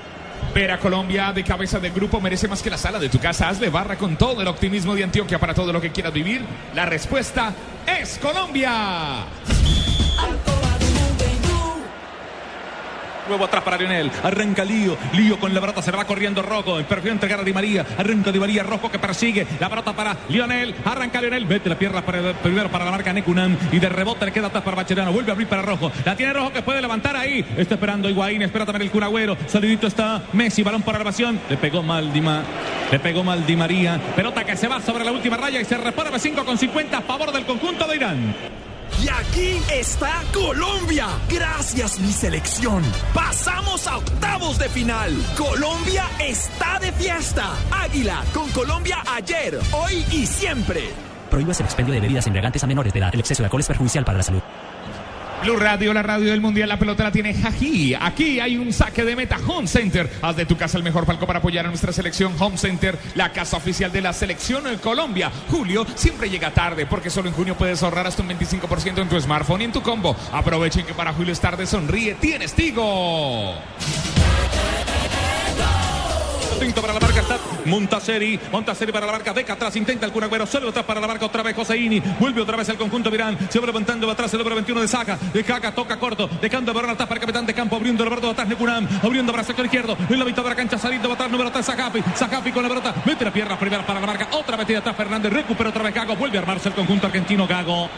[0.52, 3.48] Ver a Colombia de cabeza del grupo merece más que la sala de tu casa.
[3.48, 6.44] Hazle barra con todo el optimismo de Antioquia para todo lo que quieras vivir.
[6.74, 7.54] La respuesta
[7.86, 9.26] es Colombia.
[13.30, 14.10] Nuevo atrás para Lionel.
[14.24, 14.96] Arranca Lío.
[15.12, 15.80] Lío con la pelota.
[15.82, 16.76] Se va corriendo Rojo.
[16.82, 17.86] Prefiere entregar a Di María.
[17.96, 18.64] Arranca Di María.
[18.64, 19.46] Rojo que persigue.
[19.60, 20.74] La pelota para Lionel.
[20.84, 21.46] Arranca Lionel.
[21.46, 23.56] Mete la pierna para el- primero para la marca Necunam.
[23.70, 25.12] Y de rebote le queda atrás para Bacherano.
[25.12, 25.92] Vuelve a abrir para Rojo.
[26.04, 27.44] La tiene Rojo que puede levantar ahí.
[27.56, 28.42] Está esperando Higuaín.
[28.42, 29.36] Espera también el Cunagüero.
[29.46, 30.64] Salidito está Messi.
[30.64, 31.38] Balón por elevación.
[31.48, 32.42] Le pegó mal Di Ma-
[32.90, 34.00] Le pegó mal Di María.
[34.16, 37.02] Pelota que se va sobre la última raya y se repone 5 con 50 a
[37.02, 38.34] favor del conjunto de Irán.
[39.02, 41.08] Y aquí está Colombia.
[41.28, 42.82] Gracias mi selección.
[43.14, 45.12] Pasamos a octavos de final.
[45.36, 47.50] Colombia está de fiesta.
[47.70, 50.90] Águila con Colombia ayer, hoy y siempre.
[51.30, 53.10] Prohíbas el expendio de bebidas embriagantes a menores de edad.
[53.12, 54.42] El exceso de alcohol es perjudicial para la salud.
[55.42, 57.94] Blue Radio, la radio del mundial, la pelota la tiene Jaji.
[57.98, 60.10] Aquí hay un saque de meta Home Center.
[60.20, 63.32] Haz de tu casa el mejor palco para apoyar a nuestra selección Home Center, la
[63.32, 65.32] casa oficial de la selección en Colombia.
[65.48, 69.18] Julio siempre llega tarde porque solo en junio puedes ahorrar hasta un 25% en tu
[69.18, 70.14] smartphone y en tu combo.
[70.30, 73.54] Aprovechen que para Julio es tarde, sonríe, tienes Tigo.
[76.60, 78.38] Tinto para la marca está Montaseri.
[78.52, 79.32] Montaseri para la marca.
[79.32, 79.74] Deca atrás.
[79.76, 80.46] Intenta el Cunagüero.
[80.46, 81.24] Solo atrás para la marca.
[81.24, 82.00] Otra vez Joseini.
[82.20, 83.38] Vuelve otra vez el conjunto Virán.
[83.48, 85.18] Se va levantando va atrás el número 21 de Saca.
[85.32, 86.28] De Caca toca corto.
[86.40, 87.76] Dejando Barón atrás para el capitán de campo.
[87.76, 88.86] Abriendo el verde atrás Necunam.
[89.02, 89.96] Abriendo para el sector izquierdo.
[90.06, 90.76] En la mitad de la cancha.
[90.76, 92.02] Saliendo atrás número 3 Zacapi.
[92.14, 92.94] Zacapi con la pelota.
[93.06, 94.28] Mete la pierna primera para la marca.
[94.32, 95.32] Otra metida atrás Fernández.
[95.32, 96.14] Recupera otra vez Gago.
[96.14, 97.88] Vuelve a armarse el conjunto argentino Gago.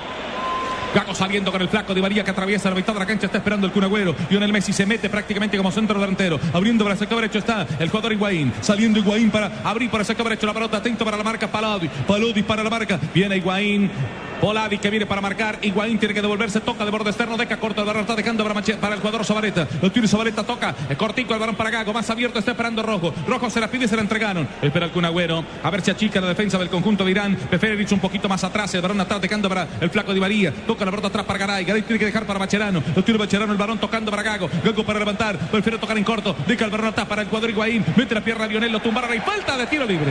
[0.94, 3.38] Gago saliendo con el flaco de María que atraviesa la mitad de la cancha, está
[3.38, 4.14] esperando el Cunagüero.
[4.28, 6.38] Lionel Messi se mete prácticamente como centro delantero.
[6.52, 8.52] Abriendo para el sector derecho está el jugador Higuaín.
[8.60, 10.76] Saliendo Higuaín para abrir por el sector derecho la pelota.
[10.76, 11.88] Atento para la marca Palodi.
[12.06, 13.00] Palodi para la marca.
[13.14, 13.90] Viene Higuaín.
[14.42, 15.60] Poladi que viene para marcar.
[15.62, 16.60] Higuaín tiene que devolverse.
[16.60, 17.36] Toca de borde externo.
[17.36, 18.00] Deca corta el balón.
[18.00, 19.68] Está dejando para, el jugador Zabaleta.
[19.80, 20.42] Lo tiene Zabaleta.
[20.42, 20.74] Toca.
[20.88, 21.92] El cortico el balón para Gago.
[21.92, 22.40] Más abierto.
[22.40, 23.14] Está esperando Rojo.
[23.28, 24.48] Rojo se la pide y se la entregaron.
[24.60, 25.44] Espera el Cunagüero.
[25.62, 27.36] A ver si achica la defensa del conjunto de Irán.
[27.36, 28.74] Prefiere un poquito más atrás.
[28.74, 30.52] El balón atrás dejando para el flaco de María.
[30.66, 31.64] Toca la pelota atrás para Garay.
[31.64, 32.82] Garay tiene que dejar para Macherano.
[32.96, 33.52] Lo tiene Macherano.
[33.52, 34.50] El balón tocando para Gago.
[34.64, 35.38] Gago para levantar.
[35.38, 36.34] Prefiere tocar en corto.
[36.48, 37.84] Deja el balón atrás para el jugador Higuaín.
[37.94, 38.72] Mete la pierna a Lionel.
[38.72, 40.10] Lo tumbaron y falta de tiro libre.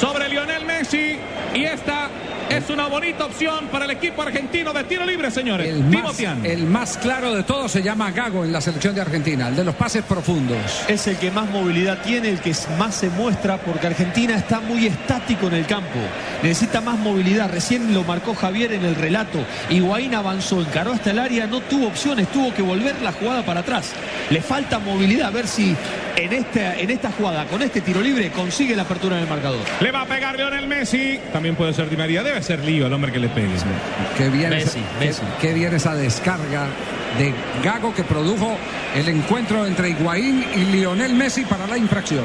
[0.00, 1.16] Sobre Lionel Messi.
[1.54, 2.10] Y esta
[2.50, 5.68] es una bonita opción para el equipo argentino de tiro libre, señores.
[5.68, 6.46] El más, Timotian.
[6.46, 9.64] el más claro de todos se llama Gago en la selección de Argentina, el de
[9.64, 10.58] los pases profundos.
[10.86, 14.86] Es el que más movilidad tiene, el que más se muestra, porque Argentina está muy
[14.86, 15.98] estático en el campo.
[16.42, 17.50] Necesita más movilidad.
[17.50, 19.38] Recién lo marcó Javier en el relato.
[19.70, 23.60] Higuaín avanzó, encaró hasta el área, no tuvo opciones, tuvo que volver la jugada para
[23.60, 23.92] atrás.
[24.30, 25.74] Le falta movilidad, a ver si
[26.16, 29.60] en esta, en esta jugada, con este tiro libre, consigue la apertura en el marcador.
[29.86, 31.16] Le va a pegar Lionel Messi.
[31.32, 32.24] También puede ser Di María.
[32.24, 33.54] Debe ser Lío el hombre que le pegue.
[34.18, 35.22] Qué bien, Messi, esa, Messi.
[35.40, 36.66] Qué, qué bien esa descarga
[37.16, 37.32] de
[37.62, 38.58] Gago que produjo
[38.96, 42.24] el encuentro entre Higuaín y Lionel Messi para la infracción.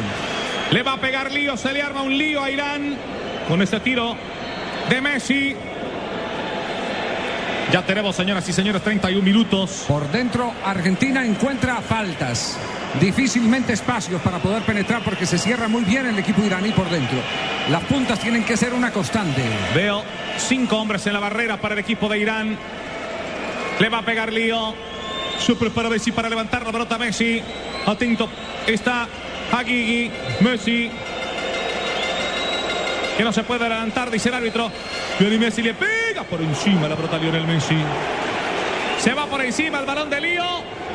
[0.71, 1.55] Le va a pegar Lío.
[1.55, 2.97] Se le arma un lío a Irán.
[3.47, 4.15] con este tiro
[4.89, 5.55] de Messi.
[7.71, 9.85] Ya tenemos, señoras y señores, 31 minutos.
[9.87, 12.57] Por dentro, Argentina encuentra faltas.
[12.99, 17.17] Difícilmente espacios para poder penetrar porque se cierra muy bien el equipo iraní por dentro.
[17.69, 19.41] Las puntas tienen que ser una constante.
[19.73, 20.03] Veo
[20.37, 22.57] cinco hombres en la barrera para el equipo de Irán.
[23.79, 24.75] Le va a pegar Lío.
[25.39, 27.41] Se prepara Messi para levantar la pelota Messi.
[27.85, 28.27] Atento
[28.67, 29.07] está
[29.49, 30.11] Hagigi.
[30.41, 30.91] Messi.
[33.15, 34.69] Que no se puede adelantar, dice el árbitro.
[35.21, 37.77] Messi le pega por encima la pelota Lionel Messi.
[38.99, 40.43] Se va por encima el balón de Lío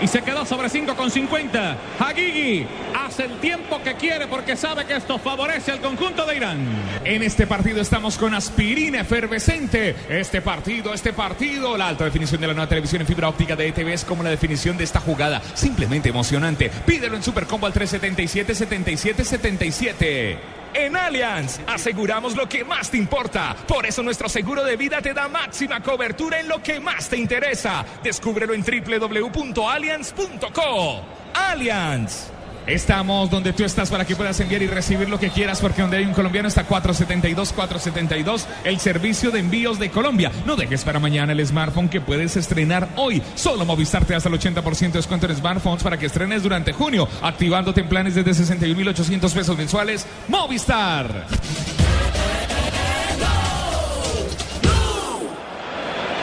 [0.01, 1.77] y se quedó sobre 5 con 50.
[1.99, 6.59] Hagigi hace el tiempo que quiere porque sabe que esto favorece al conjunto de Irán.
[7.05, 9.97] En este partido estamos con aspirina efervescente.
[10.09, 13.69] Este partido, este partido, la alta definición de la nueva televisión en fibra óptica de
[13.69, 15.43] ETV es como la definición de esta jugada.
[15.55, 16.71] Simplemente emocionante.
[16.85, 20.37] Pídelo en Supercombo al 377-7777.
[20.77, 23.57] En Allianz aseguramos lo que más te importa.
[23.66, 27.16] Por eso nuestro seguro de vida te da máxima cobertura en lo que más te
[27.16, 27.83] interesa.
[28.03, 31.01] Descúbrelo en www.allianz.co.
[31.33, 32.36] Allianz.
[32.67, 35.99] Estamos donde tú estás para que puedas enviar y recibir lo que quieras, porque donde
[35.99, 40.33] hay un colombiano está 472, 472, el servicio de envíos de Colombia.
[40.45, 43.23] No dejes para mañana el smartphone que puedes estrenar hoy.
[43.37, 47.09] Solo Movistar te hasta el 80% de descuento en smartphones para que estrenes durante junio,
[47.23, 50.07] activándote en planes desde 61.800 pesos mensuales.
[50.29, 51.27] Movistar.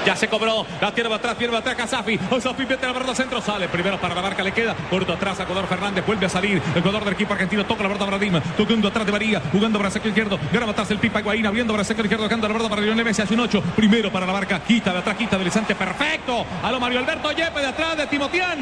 [0.05, 0.65] Ya se cobró.
[0.81, 2.17] La tierra atrás, tierra atrás, Casafi.
[2.17, 3.67] Casafi mete la verdad centro, sale.
[3.69, 4.75] Primero para la marca, le queda.
[4.89, 6.05] Corto atrás a Codor Fernández.
[6.05, 6.61] Vuelve a salir.
[6.75, 8.41] El jugador del equipo argentino toca la verdad para Dima.
[8.41, 9.41] Tocando atrás de María.
[9.51, 10.39] Jugando para sector izquierdo.
[10.51, 11.45] Graba atrás el Pipa Higuaín.
[11.45, 12.25] Abriendo para sector izquierdo.
[12.25, 13.21] Dejando la verdad para Lionel Messi.
[13.21, 13.63] Hace un 8.
[13.75, 14.59] Primero para la marca.
[14.59, 15.75] Quita de atrás, quita deslizante.
[15.75, 16.45] Perfecto.
[16.61, 18.59] A lo Mario Alberto Yepe de atrás de Timotián.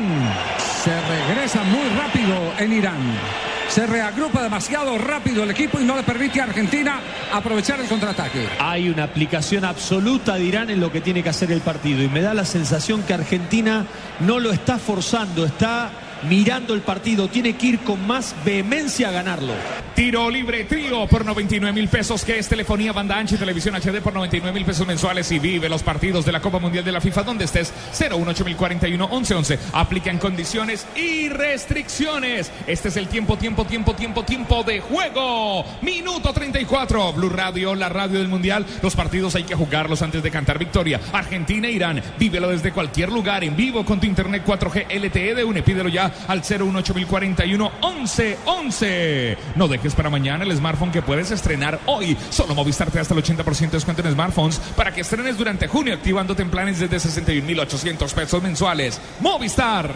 [0.84, 3.61] Se regresa muy rápido en Irán.
[3.72, 7.00] Se reagrupa demasiado rápido el equipo y no le permite a Argentina
[7.32, 8.46] aprovechar el contraataque.
[8.60, 12.10] Hay una aplicación absoluta de Irán en lo que tiene que hacer el partido y
[12.10, 13.86] me da la sensación que Argentina
[14.20, 15.90] no lo está forzando, está
[16.30, 19.54] mirando el partido, tiene que ir con más vehemencia a ganarlo.
[19.96, 24.02] Tiro libre trío por 99 mil pesos, que es telefonía, banda ancha y televisión HD
[24.02, 27.02] por 99 mil pesos mensuales y vive los partidos de la Copa Mundial de la
[27.02, 29.60] FIFA donde estés 018041 1111.
[29.74, 32.52] Aplican condiciones y restricciones.
[32.68, 35.66] Este es el tiempo, tiempo, tiempo, tiempo, tiempo de juego.
[35.82, 37.14] Minuto 34.
[37.14, 38.66] Blue Radio, la radio del Mundial.
[38.82, 41.00] Los partidos hay que jugarlos antes de cantar victoria.
[41.14, 42.02] Argentina Irán.
[42.18, 45.64] Vívelo desde cualquier lugar en vivo con tu internet 4G LTE de UNE.
[45.64, 49.38] Pídelo ya al 018041 1111.
[49.56, 52.18] No dejes para mañana el smartphone que puedes estrenar hoy.
[52.30, 55.94] Solo Movistar te hasta el 80% de descuento en smartphones para que estrenes durante junio
[55.94, 59.00] activándote en planes desde 61.800 pesos mensuales.
[59.20, 59.94] Movistar.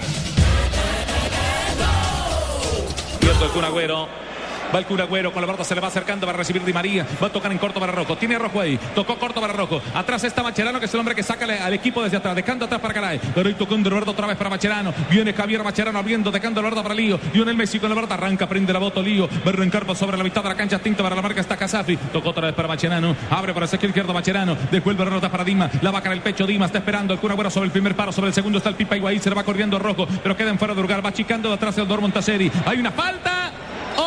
[3.20, 4.26] Pierde el Kun Agüero.
[4.74, 6.74] Va el Kun Agüero con la verdad se le va acercando, va a recibir Di
[6.74, 7.06] María.
[7.22, 8.16] Va a tocar en corto para Rocco.
[8.18, 8.80] Tiene Rojo ahí.
[8.94, 9.82] Tocó corto para Rocco.
[9.94, 12.36] Atrás está Macherano, que es el hombre que saca al equipo desde atrás.
[12.36, 13.20] Dejando atrás para Caray.
[13.34, 14.94] Pero ahí tocando Roberto otra vez para Macherano.
[15.10, 17.20] Viene Javier Macherano abriendo, dejando la verdad para Lío.
[17.34, 19.30] Lionel Messi con la verdad arranca, prende la bota Lío.
[19.46, 20.80] Arrancar por sobre la mitad de la cancha.
[20.80, 21.96] Tinta para la marca está Casafi.
[21.98, 23.16] Tocó otra vez para Macherano.
[23.30, 24.58] Abre para el sector izquierdo Macherano.
[24.70, 25.70] Devuelve la pelota para Dima.
[25.82, 26.46] La vaca en el pecho.
[26.46, 27.14] Dima está esperando.
[27.14, 28.12] El Kun Agüero sobre el primer paro.
[28.12, 29.22] Sobre el segundo está el Pipa Higuaín.
[29.22, 30.08] Se le va corriendo Rojo.
[30.22, 31.06] Pero queda en fuera de lugar.
[31.06, 32.52] Va chicando de atrás el Dortmund Montaseri.
[32.66, 33.52] Hay una falta.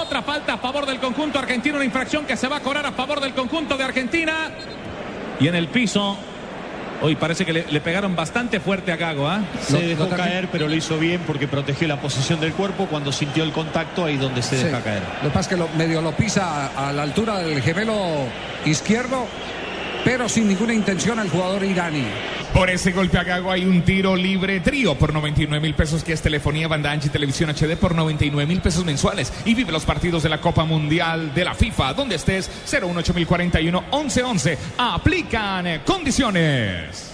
[0.09, 2.93] Otra falta a favor del conjunto argentino, una infracción que se va a cobrar a
[2.93, 4.49] favor del conjunto de Argentina.
[5.39, 6.17] Y en el piso,
[7.03, 9.29] hoy parece que le, le pegaron bastante fuerte a Gago.
[9.29, 9.43] ¿ah?
[9.61, 12.87] Se dejó caer, pero lo hizo bien porque protegió la posición del cuerpo.
[12.87, 14.65] Cuando sintió el contacto, ahí donde se Sí.
[14.65, 15.03] deja caer.
[15.23, 17.95] Lo que pasa es que lo- medio lo pisa a, a la altura del gemelo
[18.65, 19.27] izquierdo,
[20.05, 22.05] pero sin ninguna intención al jugador iraní.
[22.53, 26.13] Por ese golpe a Gago hay un tiro libre trío por 99 mil pesos que
[26.13, 29.33] es telefonía, banda ancha y televisión HD por 99 mil pesos mensuales.
[29.45, 34.59] Y vive los partidos de la Copa Mundial de la FIFA donde estés 018041 1111.
[34.79, 37.13] Aplican eh, condiciones.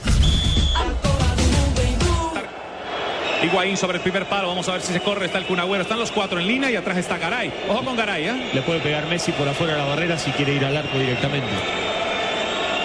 [3.44, 4.48] Higuaín sobre el primer palo.
[4.48, 5.26] Vamos a ver si se corre.
[5.26, 5.82] Está el Kun Agüero.
[5.82, 7.52] Están los cuatro en línea y atrás está Garay.
[7.68, 8.24] Ojo con Garay.
[8.24, 8.50] ¿eh?
[8.54, 11.48] Le puede pegar Messi por afuera de la barrera si quiere ir al arco directamente.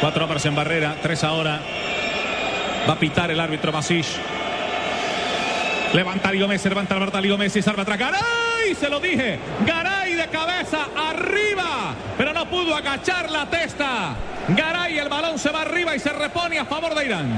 [0.02, 0.95] Cuatro hombres en barrera.
[1.02, 1.60] Tres ahora.
[2.88, 4.16] Va a pitar el árbitro Masish.
[5.93, 7.97] Levanta Lío Messi, levanta verdad Lío Messi, salva atrás.
[7.97, 8.76] ¡Garay!
[8.80, 9.39] Se lo dije.
[9.66, 11.95] Garay de cabeza arriba.
[12.18, 14.16] Pero no pudo agachar la testa.
[14.50, 17.30] Garay, el balón se va arriba y se repone a favor de Irán.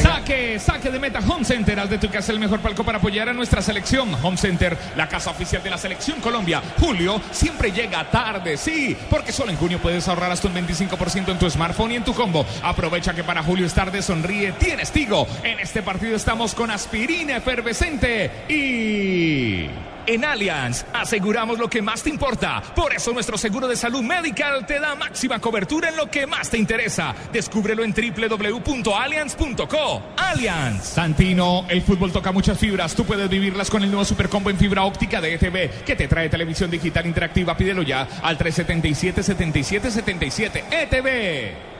[0.00, 1.78] Saque, saque de meta Home Center.
[1.80, 4.14] Haz de tu casa el mejor palco para apoyar a nuestra selección.
[4.22, 6.62] Home Center, la casa oficial de la selección Colombia.
[6.78, 11.38] Julio siempre llega tarde, sí, porque solo en junio puedes ahorrar hasta un 25% en
[11.38, 12.46] tu smartphone y en tu combo.
[12.62, 15.26] Aprovecha que para Julio es tarde, sonríe, tienes Tigo.
[15.42, 19.61] En este partido estamos con aspirina efervescente y...
[20.06, 22.62] En Allianz aseguramos lo que más te importa.
[22.74, 26.50] Por eso nuestro seguro de salud medical te da máxima cobertura en lo que más
[26.50, 27.14] te interesa.
[27.32, 30.02] Descúbrelo en www.allianz.co.
[30.16, 30.84] Allianz.
[30.84, 32.94] Santino, el fútbol toca muchas fibras.
[32.94, 36.28] Tú puedes vivirlas con el nuevo Supercombo en fibra óptica de ETV, que te trae
[36.28, 37.56] televisión digital interactiva.
[37.56, 40.64] Pídelo ya al 377-7777.
[40.70, 41.71] ETV.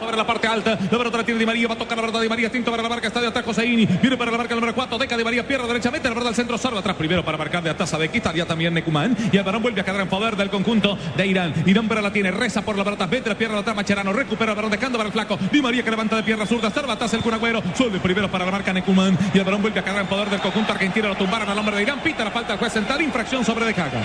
[0.00, 2.28] Sobre la parte alta, pelota la tiene Di María, va a tocar la verdad Di
[2.28, 4.96] María, tinto para la marca, está de atrás Joseini, viene para la marca número 4,
[4.96, 7.68] Deca Di María, pierde derechamente, la verdad al centro, salva atrás primero para marcar de
[7.68, 10.96] Ataza de ya también Necumán, y el balón vuelve a quedar en poder del conjunto
[11.18, 11.52] de Irán.
[11.66, 14.56] Irán pero la tiene, reza por la pelota, vete la pierna atrás Macherano, recupera el
[14.56, 17.22] balón dejando para el flaco, Di María que levanta de pierna zurda, salva Ataza el
[17.22, 20.30] Cunagüero, el primero para la marca Necumán, y el balón vuelve a quedar en poder
[20.30, 23.02] del conjunto argentino, lo tumbaron al hombre de Irán, pita la falta al juez central,
[23.02, 24.00] infracción sobre De Caga.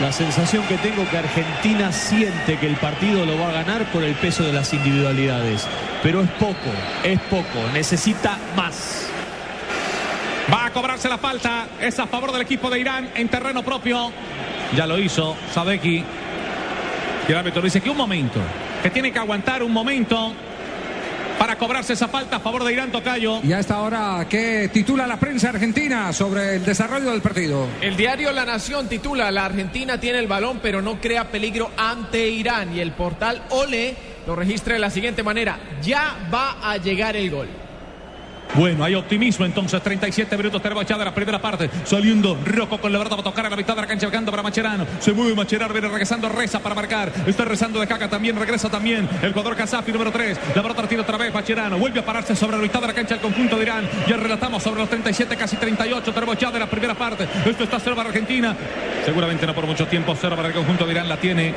[0.00, 4.02] La sensación que tengo que Argentina siente que el partido lo va a ganar por
[4.02, 5.23] el peso de las individualidades.
[6.02, 6.54] Pero es poco,
[7.02, 9.08] es poco, necesita más.
[10.52, 14.12] Va a cobrarse la falta, es a favor del equipo de Irán en terreno propio.
[14.76, 16.04] Ya lo hizo Sadeki.
[17.26, 18.38] Y el árbitro dice que un momento,
[18.82, 20.34] que tiene que aguantar un momento
[21.38, 23.40] para cobrarse esa falta a favor de Irán Tocayo.
[23.42, 27.66] Y a esta hora, ¿qué titula la prensa argentina sobre el desarrollo del partido?
[27.80, 32.28] El diario La Nación titula La Argentina tiene el balón pero no crea peligro ante
[32.28, 37.16] Irán y el portal Ole lo registra de la siguiente manera, ya va a llegar
[37.16, 37.48] el gol.
[38.54, 39.82] Bueno, hay optimismo entonces.
[39.82, 41.68] 37 minutos ya de la primera parte.
[41.84, 44.30] Saliendo Rocco con la verdad va a tocar a la mitad de la cancha, jugando
[44.30, 44.86] para Macherano.
[45.00, 47.12] Se mueve Macherano, viene regresando, reza para marcar.
[47.26, 50.38] Está rezando de caca también, regresa también el jugador Kazafi número 3.
[50.54, 51.78] La pelota tira otra vez Macherano.
[51.78, 53.88] Vuelve a pararse sobre la mitad de la cancha el conjunto de Irán.
[54.06, 56.12] Ya relatamos sobre los 37, casi 38.
[56.12, 57.26] Tenemos ya de la primera parte.
[57.44, 58.56] Esto está cero para Argentina.
[59.04, 60.16] Seguramente no por mucho tiempo.
[60.20, 61.08] Cero para el conjunto de Irán.
[61.08, 61.54] La tiene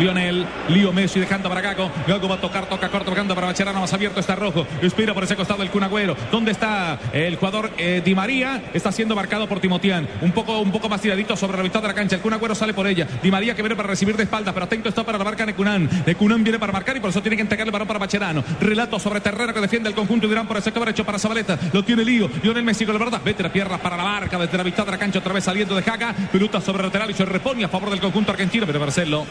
[0.00, 1.90] Lionel, Lío Messi dejando para Gago.
[2.06, 3.80] Gago va a tocar, toca corto, tocando para Macherano.
[3.80, 4.66] Más abierto está rojo.
[4.80, 6.16] Espera por ese costado el Cunagüero.
[6.32, 8.62] ¿Dónde está el jugador eh, Di María?
[8.72, 10.08] Está siendo marcado por Timotián.
[10.22, 12.16] Un poco, un poco más tiradito sobre la mitad de la cancha.
[12.16, 13.06] El Cunagüero sale por ella.
[13.22, 15.88] Di María que viene para recibir de espalda, pero atento está para la marca Necunán.
[16.06, 18.42] Necunán viene para marcar y por eso tiene que entregar el balón para Macherano.
[18.58, 21.58] Relato sobre terreno que defiende el conjunto de Irán por el sector derecho para Zabaleta.
[21.74, 22.30] Lo tiene Lío.
[22.42, 23.20] Lionel Messi con la verdad.
[23.22, 25.74] Vete la pierna para la marca desde la mitad de la cancha otra vez saliendo
[25.74, 26.14] de Jaga.
[26.32, 28.64] Pelota sobre lateral y se repone a favor del conjunto argentino.
[28.64, 29.26] Pero Marcelo.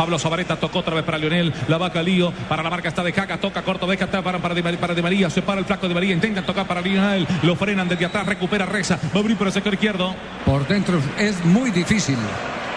[0.00, 1.52] Pablo Zabaleta tocó otra vez para Lionel.
[1.68, 2.32] La vaca Lío.
[2.48, 3.36] Para la marca está de Jaga.
[3.36, 3.86] Toca corto.
[3.86, 5.28] Deja para, para, Di María, para María.
[5.28, 6.14] Se para el flaco de María.
[6.14, 7.28] Intentan tocar para Lionel.
[7.42, 8.24] Lo frenan desde atrás.
[8.24, 8.98] Recupera Reza.
[9.14, 10.16] Va a abrir por el sector izquierdo.
[10.46, 12.16] Por dentro es muy difícil.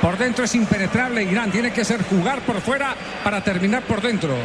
[0.04, 1.49] Por dentro es impenetrable Irán.
[1.49, 2.93] Tiene que ser jugar por fuera
[3.24, 4.36] para terminar por dentro.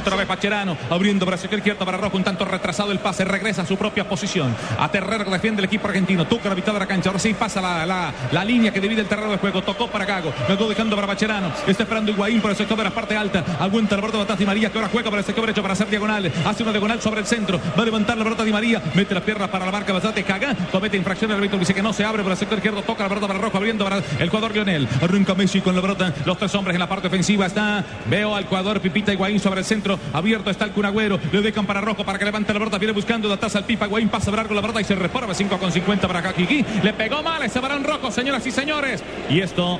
[0.00, 3.62] Otra vez Pacherano, abriendo para sector izquierdo para Rojo, un tanto retrasado el pase, regresa
[3.62, 4.52] a su propia posición.
[4.80, 7.60] A Terrero defiende el equipo argentino, toca la mitad de la cancha, ahora sí pasa
[7.60, 10.96] la, la, la línea que divide el terreno de juego, tocó para Gago, luego dejando
[10.96, 14.18] para Pacherano, está esperando Higuaín por el sector de la parte alta, aguanta la pelota
[14.18, 16.72] de Bataz María, que ahora juega por el sector derecho para hacer diagonales, hace una
[16.72, 19.64] diagonal sobre el centro, va a levantar la pelota Di María, mete las piernas para
[19.64, 22.38] la marca bastante caga, comete infracción el árbitro, dice que no se abre por el
[22.38, 24.52] sector izquierdo, toca la pelota para Rojo, abriendo para el jugador
[25.00, 28.46] Arranca Messi con la pelota, los tres hombres en la parte ofensiva está, veo al
[28.46, 32.18] jugador Pipita Higuaín sobre el centro, abierto está el Cunagüero, le dejan para Rojo para
[32.18, 34.08] que levante la pelota, viene buscando de atrás al Pipa, Higuaín.
[34.08, 37.22] Pasa a con la pelota y se reforma 5 con 50 para Kakiki, le pegó
[37.22, 39.78] mal ese balón rojo, señoras y señores, y esto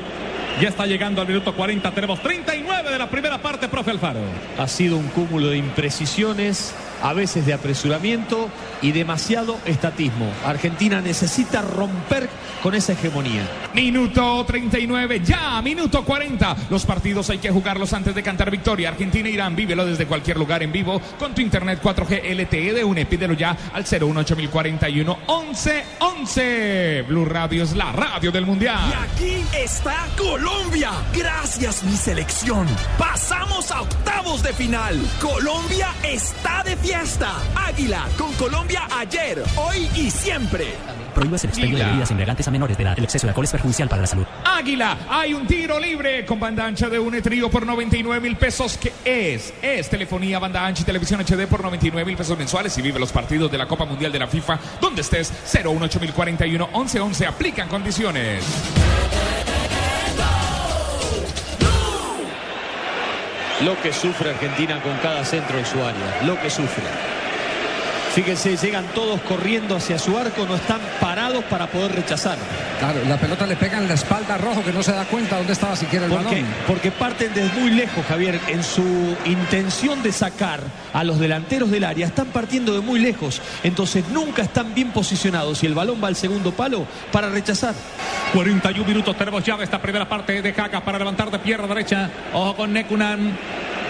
[0.60, 4.20] ya está llegando al minuto 40, tenemos 39 de la primera parte, profe Alfaro.
[4.58, 8.48] Ha sido un cúmulo de imprecisiones, a veces de apresuramiento
[8.80, 10.30] y demasiado estatismo.
[10.46, 12.28] Argentina necesita romper
[12.62, 13.42] con esa hegemonía.
[13.74, 16.56] Minuto 39, ya, minuto 40.
[16.70, 18.90] Los partidos hay que jugarlos antes de cantar victoria.
[18.90, 22.84] Argentina e Irán, vívelo desde cualquier lugar en vivo con tu internet 4G LTE de
[22.84, 23.06] UNE.
[23.06, 27.02] Pídelo ya al 018041 1111.
[27.08, 28.78] Blue Radio es la radio del Mundial.
[28.88, 30.41] Y aquí está Colombia.
[31.12, 32.66] Gracias, mi selección.
[32.98, 34.98] Pasamos a octavos de final.
[35.20, 37.30] Colombia está de fiesta.
[37.54, 40.68] Águila con Colombia ayer, hoy y siempre.
[41.14, 42.94] Prohíbas el expendio de bebidas embriagantes a menores de edad.
[42.96, 44.24] El exceso de alcohol es perjudicial para la salud.
[44.44, 48.78] Águila, hay un tiro libre con banda ancha de un trío por 99 mil pesos.
[48.78, 49.52] que es?
[49.60, 53.12] Es telefonía, banda ancha y televisión HD por 99 mil pesos mensuales y vive los
[53.12, 57.26] partidos de la Copa Mundial de la FIFA donde estés 018041 1111.
[57.26, 58.42] Aplican condiciones.
[63.64, 66.82] Lo que sufre Argentina con cada centro en su área, lo que sufre.
[68.14, 72.36] Fíjense, llegan todos corriendo hacia su arco, no están parados para poder rechazar.
[72.78, 75.38] Claro, la pelota le pega en la espalda a Rojo que no se da cuenta
[75.38, 76.42] dónde estaba siquiera el ¿Por qué?
[76.42, 76.46] balón.
[76.66, 78.38] Porque parten desde muy lejos, Javier.
[78.48, 80.60] En su intención de sacar
[80.92, 83.40] a los delanteros del área, están partiendo de muy lejos.
[83.62, 87.74] Entonces nunca están bien posicionados y el balón va al segundo palo para rechazar.
[88.32, 92.10] 41 minutos tenemos ya de esta primera parte de Jaca para levantar de pierna derecha.
[92.32, 93.36] Ojo con Nekunan.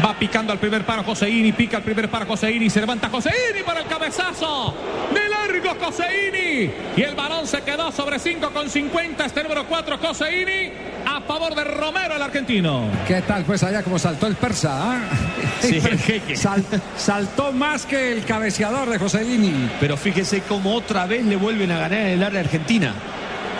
[0.05, 3.81] Va picando al primer paro Joseini, pica al primer paro Joseini, se levanta Joseini para
[3.81, 4.75] el cabezazo
[5.13, 6.71] del Hugo Coseini.
[6.97, 9.25] Y el balón se quedó sobre 5 con 50.
[9.27, 10.73] Este número 4, Coseini.
[11.07, 12.87] A favor de Romero, el argentino.
[13.07, 14.71] ¿Qué tal pues allá como saltó el persa?
[14.93, 15.01] ah?
[15.61, 16.35] Sí, el jeque.
[16.37, 16.65] Sal-
[16.97, 19.71] saltó más que el cabeceador de Joselini.
[19.79, 22.93] Pero fíjese cómo otra vez le vuelven a ganar en el área argentina.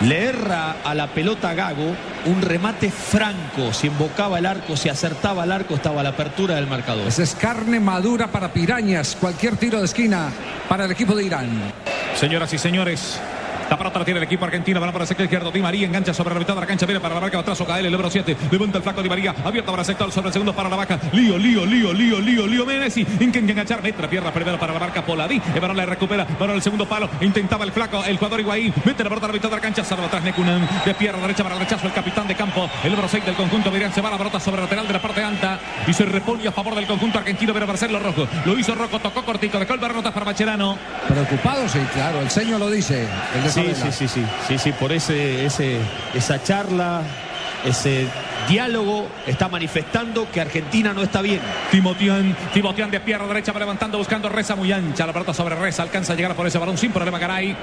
[0.01, 3.71] Le erra a la pelota Gago un remate franco.
[3.73, 7.07] Si embocaba el arco, si acertaba el arco, estaba a la apertura del marcador.
[7.07, 9.15] Esa es carne madura para pirañas.
[9.19, 10.29] Cualquier tiro de esquina
[10.67, 11.73] para el equipo de Irán.
[12.15, 13.19] Señoras y señores.
[13.73, 14.79] La pelota la tiene el equipo argentino.
[14.79, 15.49] Van para el sector izquierdo.
[15.49, 16.85] Di María engancha sobre la mitad de la cancha.
[16.85, 17.59] Viene para la marca atrás.
[17.59, 18.37] Ocael, el número 7.
[18.51, 19.33] Levanta el flaco Di María.
[19.43, 20.99] Abierto para el sector sobre el segundo para la vaca.
[21.11, 22.65] Lío, lío, lío, lío, lío, lío.
[22.67, 23.01] Messi.
[23.19, 23.81] Intenta enganchar.
[23.81, 25.41] Mete la pierna primero para la marca Poladí.
[25.55, 26.27] El balón le recupera.
[26.27, 27.09] Para el segundo palo.
[27.19, 28.03] Intentaba el flaco.
[28.05, 28.71] El jugador Higuaín.
[28.85, 29.83] Mete la pelota a la mitad de la cancha.
[29.83, 30.69] Salva atrás Nekunan.
[30.85, 31.87] De pierna derecha para el rechazo.
[31.87, 32.69] El capitán de campo.
[32.83, 33.91] El número 6 del conjunto Irán.
[33.91, 35.59] Se va la pelota sobre el lateral de la parte alta.
[35.87, 37.53] Y se repone a favor del conjunto argentino.
[37.53, 38.27] Pero para hacerlo rojo.
[38.45, 38.99] Lo hizo rojo.
[38.99, 39.57] Tocó cortito.
[39.57, 40.77] Dejó el para Macherano.
[41.07, 42.21] Preocupado, sí, claro.
[42.21, 43.07] El seño lo dice.
[43.63, 45.77] Sí, sí, sí, sí, sí, sí, por ese, ese,
[46.13, 47.01] esa charla,
[47.65, 48.07] ese
[48.47, 51.39] diálogo está manifestando que Argentina no está bien.
[51.71, 55.05] Timotian, Timotian de pierna derecha va levantando buscando Reza muy ancha.
[55.05, 57.55] La pelota sobre Reza alcanza a llegar por ese balón sin problema Garay.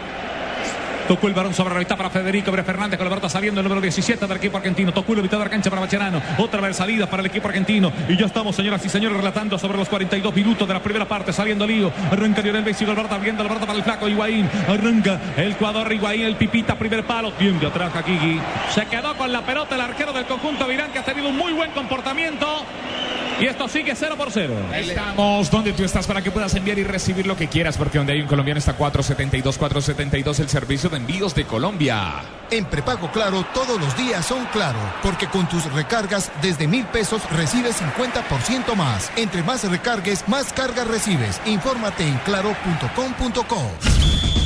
[1.10, 3.64] Tocó el balón sobre la mitad para Federico Bre Fernández con la pelota saliendo el
[3.64, 4.92] número 17 del equipo argentino.
[4.92, 6.22] Tocó la mitad de la cancha para Macherano.
[6.38, 7.90] Otra vez salida para el equipo argentino.
[8.08, 11.32] Y ya estamos, señoras y señores, relatando sobre los 42 minutos de la primera parte.
[11.32, 11.90] Saliendo lío.
[12.12, 14.48] Arranca Lionel Messi con la viendo la pelota para el flaco Higuaín.
[14.68, 17.32] Arranca el jugador Higuaín, el pipita, primer palo.
[17.40, 18.40] Bien de atrás Hakiki.
[18.72, 21.36] Se quedó con la pelota el arquero del conjunto de Irán que ha tenido un
[21.36, 22.46] muy buen comportamiento.
[23.40, 24.54] Y esto sigue 0 por 0.
[24.74, 28.12] Estamos donde tú estás para que puedas enviar y recibir lo que quieras, porque donde
[28.12, 32.22] hay un colombiano está 472, 472, el servicio de envíos de Colombia.
[32.50, 37.22] En prepago Claro todos los días son claro, porque con tus recargas desde mil pesos
[37.30, 39.10] recibes 50% más.
[39.16, 41.40] Entre más recargues, más cargas recibes.
[41.46, 44.39] Infórmate en claro.com.co.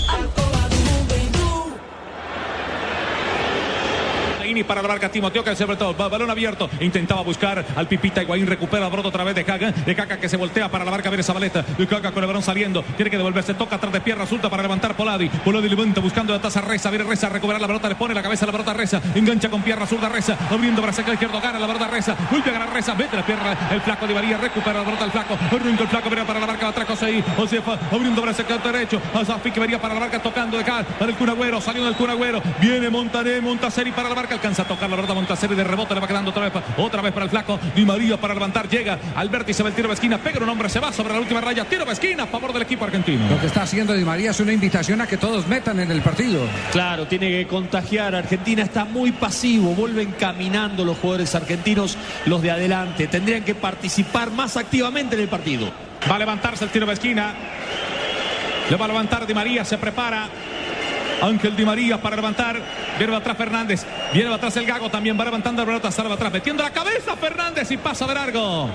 [4.54, 7.88] Higuaín y para la marca Timoteo que sobre todo ba- balón abierto intentaba buscar al
[7.88, 10.90] Pipita Higuaín recupera brota otra vez de Caca de Caca que se voltea para la
[10.90, 14.00] marca viene Zabaleta de Caca con el balón saliendo tiene que devolverse toca atrás de
[14.00, 15.28] pierna resulta para levantar Poladi.
[15.28, 18.44] Poladi levanta buscando la taza Reza viene Reza recuperar la pelota le pone la cabeza
[18.44, 21.66] a la pelota Reza engancha con pierna zurda Reza abriendo para sacar izquierdo gana la
[21.66, 24.84] pelota Reza vuelve a ganar Reza mete la pierna el flaco de María recupera la
[24.84, 28.30] pelota el flaco arranca el flaco viene para la marca atrás José Josefa abriendo para
[28.30, 31.16] el sector derecho a Zafi que venía para la marca tocando de acá para el
[31.16, 35.14] Cunagüero saliendo del Cunagüero viene Montané Montaseri para la marca alcanza a tocar la pelota
[35.14, 38.18] Montaseri de rebote le va quedando otra vez otra vez para el flaco Di María
[38.18, 41.14] para levantar llega al vértice del tiro de esquina pega un hombre se va sobre
[41.14, 43.94] la última raya tiro de esquina a favor del equipo argentino Lo que está haciendo
[43.94, 46.40] Di María es una invitación a que todos metan en el partido.
[46.72, 48.14] Claro, tiene que contagiar.
[48.14, 53.06] Argentina está muy pasivo, vuelven caminando los jugadores argentinos, los de adelante.
[53.06, 55.70] Tendrían que participar más activamente en el partido.
[56.10, 57.34] Va a levantarse el tiro de esquina.
[58.70, 60.28] Le va a levantar Di María, se prepara.
[61.24, 62.60] Ángel Di María para levantar.
[62.98, 63.84] Viene atrás Fernández.
[64.12, 65.18] Viene atrás el Gago también.
[65.18, 65.90] Va levantando la pelota.
[65.90, 66.32] Salva atrás.
[66.32, 68.70] Metiendo la cabeza Fernández y pasa de largo.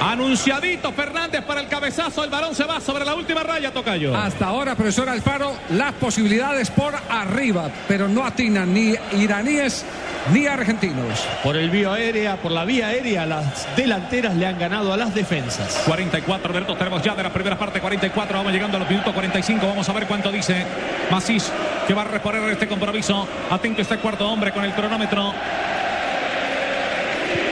[0.00, 2.22] Anunciadito Fernández para el cabezazo.
[2.22, 4.16] El balón se va sobre la última raya, Tocayo.
[4.16, 9.84] Hasta ahora, profesor Alfaro, las posibilidades por arriba, pero no atinan ni iraníes
[10.32, 11.26] ni argentinos.
[11.42, 15.14] Por el vía aérea, por la vía aérea, las delanteras le han ganado a las
[15.14, 15.82] defensas.
[15.86, 19.66] 44 minutos tenemos ya de la primera parte, 44, vamos llegando a los minutos 45,
[19.66, 20.64] vamos a ver cuánto dice
[21.10, 21.50] Macís,
[21.86, 23.26] que va a reponer este compromiso.
[23.50, 25.32] Atento este cuarto hombre con el cronómetro.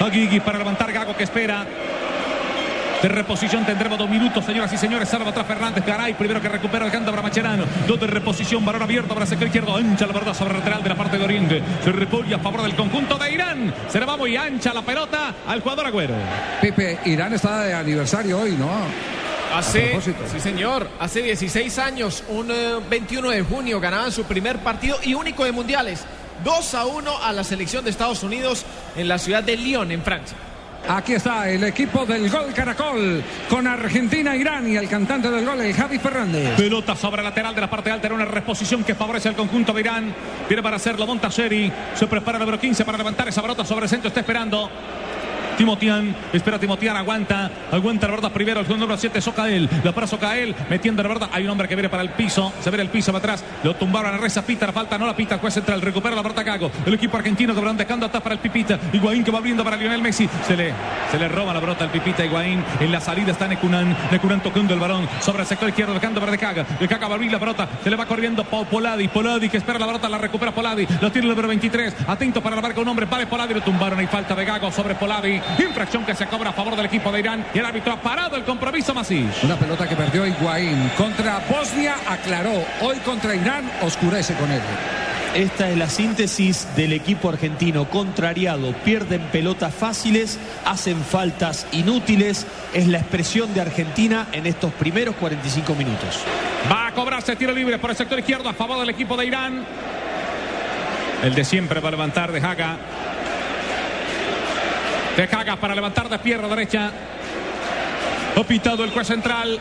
[0.01, 1.67] Aguigui para levantar Gago que espera.
[3.03, 5.09] De reposición tendremos dos minutos, señoras y señores.
[5.09, 5.85] Salva atrás Fernández.
[5.85, 7.65] Garay, primero que recupera el canto para Macherano.
[7.87, 9.77] Dos de reposición, balón abierto para sector izquierdo.
[9.77, 11.63] Ancha la verdad sobre el lateral de la parte de Oriente.
[11.85, 13.75] Se repone a favor del conjunto de Irán.
[13.89, 16.15] Se le va muy ancha la pelota al jugador Agüero.
[16.61, 18.71] Pipe, Irán está de aniversario hoy, ¿no?
[19.55, 20.25] Hace, propósito.
[20.33, 25.15] sí señor, hace 16 años, un eh, 21 de junio, ganaban su primer partido y
[25.15, 26.05] único de mundiales.
[26.45, 28.65] 2 a 1 a la selección de Estados Unidos
[28.97, 30.37] en la ciudad de Lyon, en Francia.
[30.89, 35.61] Aquí está el equipo del Gol Caracol con Argentina, Irán y el cantante del gol,
[35.61, 36.55] el Javi Fernández.
[36.57, 38.07] Pelota sobre lateral de la parte alta.
[38.07, 40.15] Era una reposición que favorece al conjunto de Irán.
[40.49, 41.73] Viene para hacerlo Montaseri.
[41.95, 44.09] Se prepara el número 15 para levantar esa pelota sobre el centro.
[44.09, 44.71] Está esperando.
[45.57, 50.55] Timotian, espera Timotian, aguanta, aguanta la verdad primero, el número 7, Socael, la para Socael,
[50.69, 53.13] metiendo la verdad, hay un hombre que viene para el piso, se ve el piso
[53.13, 56.15] para atrás, lo tumbaron a Reza, pita la falta, no la pita, juez central, recupera
[56.15, 59.31] la pelota Gago, el equipo argentino que van dejando atrás para el Pipita, Higuaín que
[59.31, 60.73] va abriendo para Lionel Messi, se le,
[61.11, 64.75] se le roba la pelota al Pipita Higuaín, en la salida está Necunan, Necunan tocando
[64.75, 67.39] el balón sobre el sector izquierdo, dejando para De Caga, De Caga va a la
[67.39, 70.87] pelota, se le va corriendo Po- Poladi, Poladi que espera la pelota, la recupera Poladi,
[71.01, 73.99] lo tiene el número 23, atento para la marca un hombre, vale Poladi, lo tumbaron,
[73.99, 77.21] hay falta de Gago sobre Poladi, Infracción que se cobra a favor del equipo de
[77.21, 77.45] Irán.
[77.55, 79.43] Y el árbitro ha parado el compromiso Masís.
[79.43, 80.91] Una pelota que perdió Higuaín.
[80.97, 82.65] Contra Bosnia aclaró.
[82.81, 84.63] Hoy contra Irán oscurece con él.
[85.37, 88.73] Esta es la síntesis del equipo argentino contrariado.
[88.85, 92.47] Pierden pelotas fáciles, hacen faltas inútiles.
[92.73, 96.25] Es la expresión de Argentina en estos primeros 45 minutos.
[96.73, 99.67] Va a cobrarse tiro libre por el sector izquierdo a favor del equipo de Irán.
[101.23, 102.79] El de siempre va a levantar de Haga.
[105.17, 106.91] De Haga para levantar de pierna derecha.
[108.37, 109.59] Ha pitado el juez central.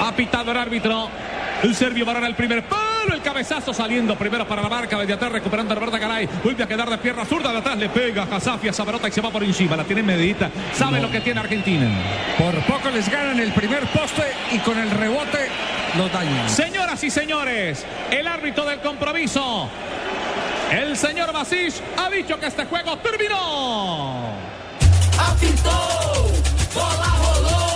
[0.00, 1.08] Ha pitado el árbitro.
[1.64, 3.12] El serbio varón el primer palo.
[3.12, 4.96] El cabezazo saliendo primero para la marca.
[4.96, 6.28] Desde atrás recuperando a Roberta Garay.
[6.44, 7.50] Vuelve a quedar de pierna zurda.
[7.50, 9.76] De atrás le pega a Hasafi a Sabarota y se va por encima.
[9.76, 10.48] La tiene medita.
[10.72, 11.88] Sabe lo que tiene Argentina.
[12.38, 15.48] Por poco les ganan el primer poste y con el rebote
[15.98, 16.48] los dañan.
[16.48, 19.68] Señoras y señores, el árbitro del compromiso.
[20.70, 24.59] El señor Basís ha dicho que este juego terminó.
[25.28, 26.32] apitou,
[26.74, 27.69] bola rolou.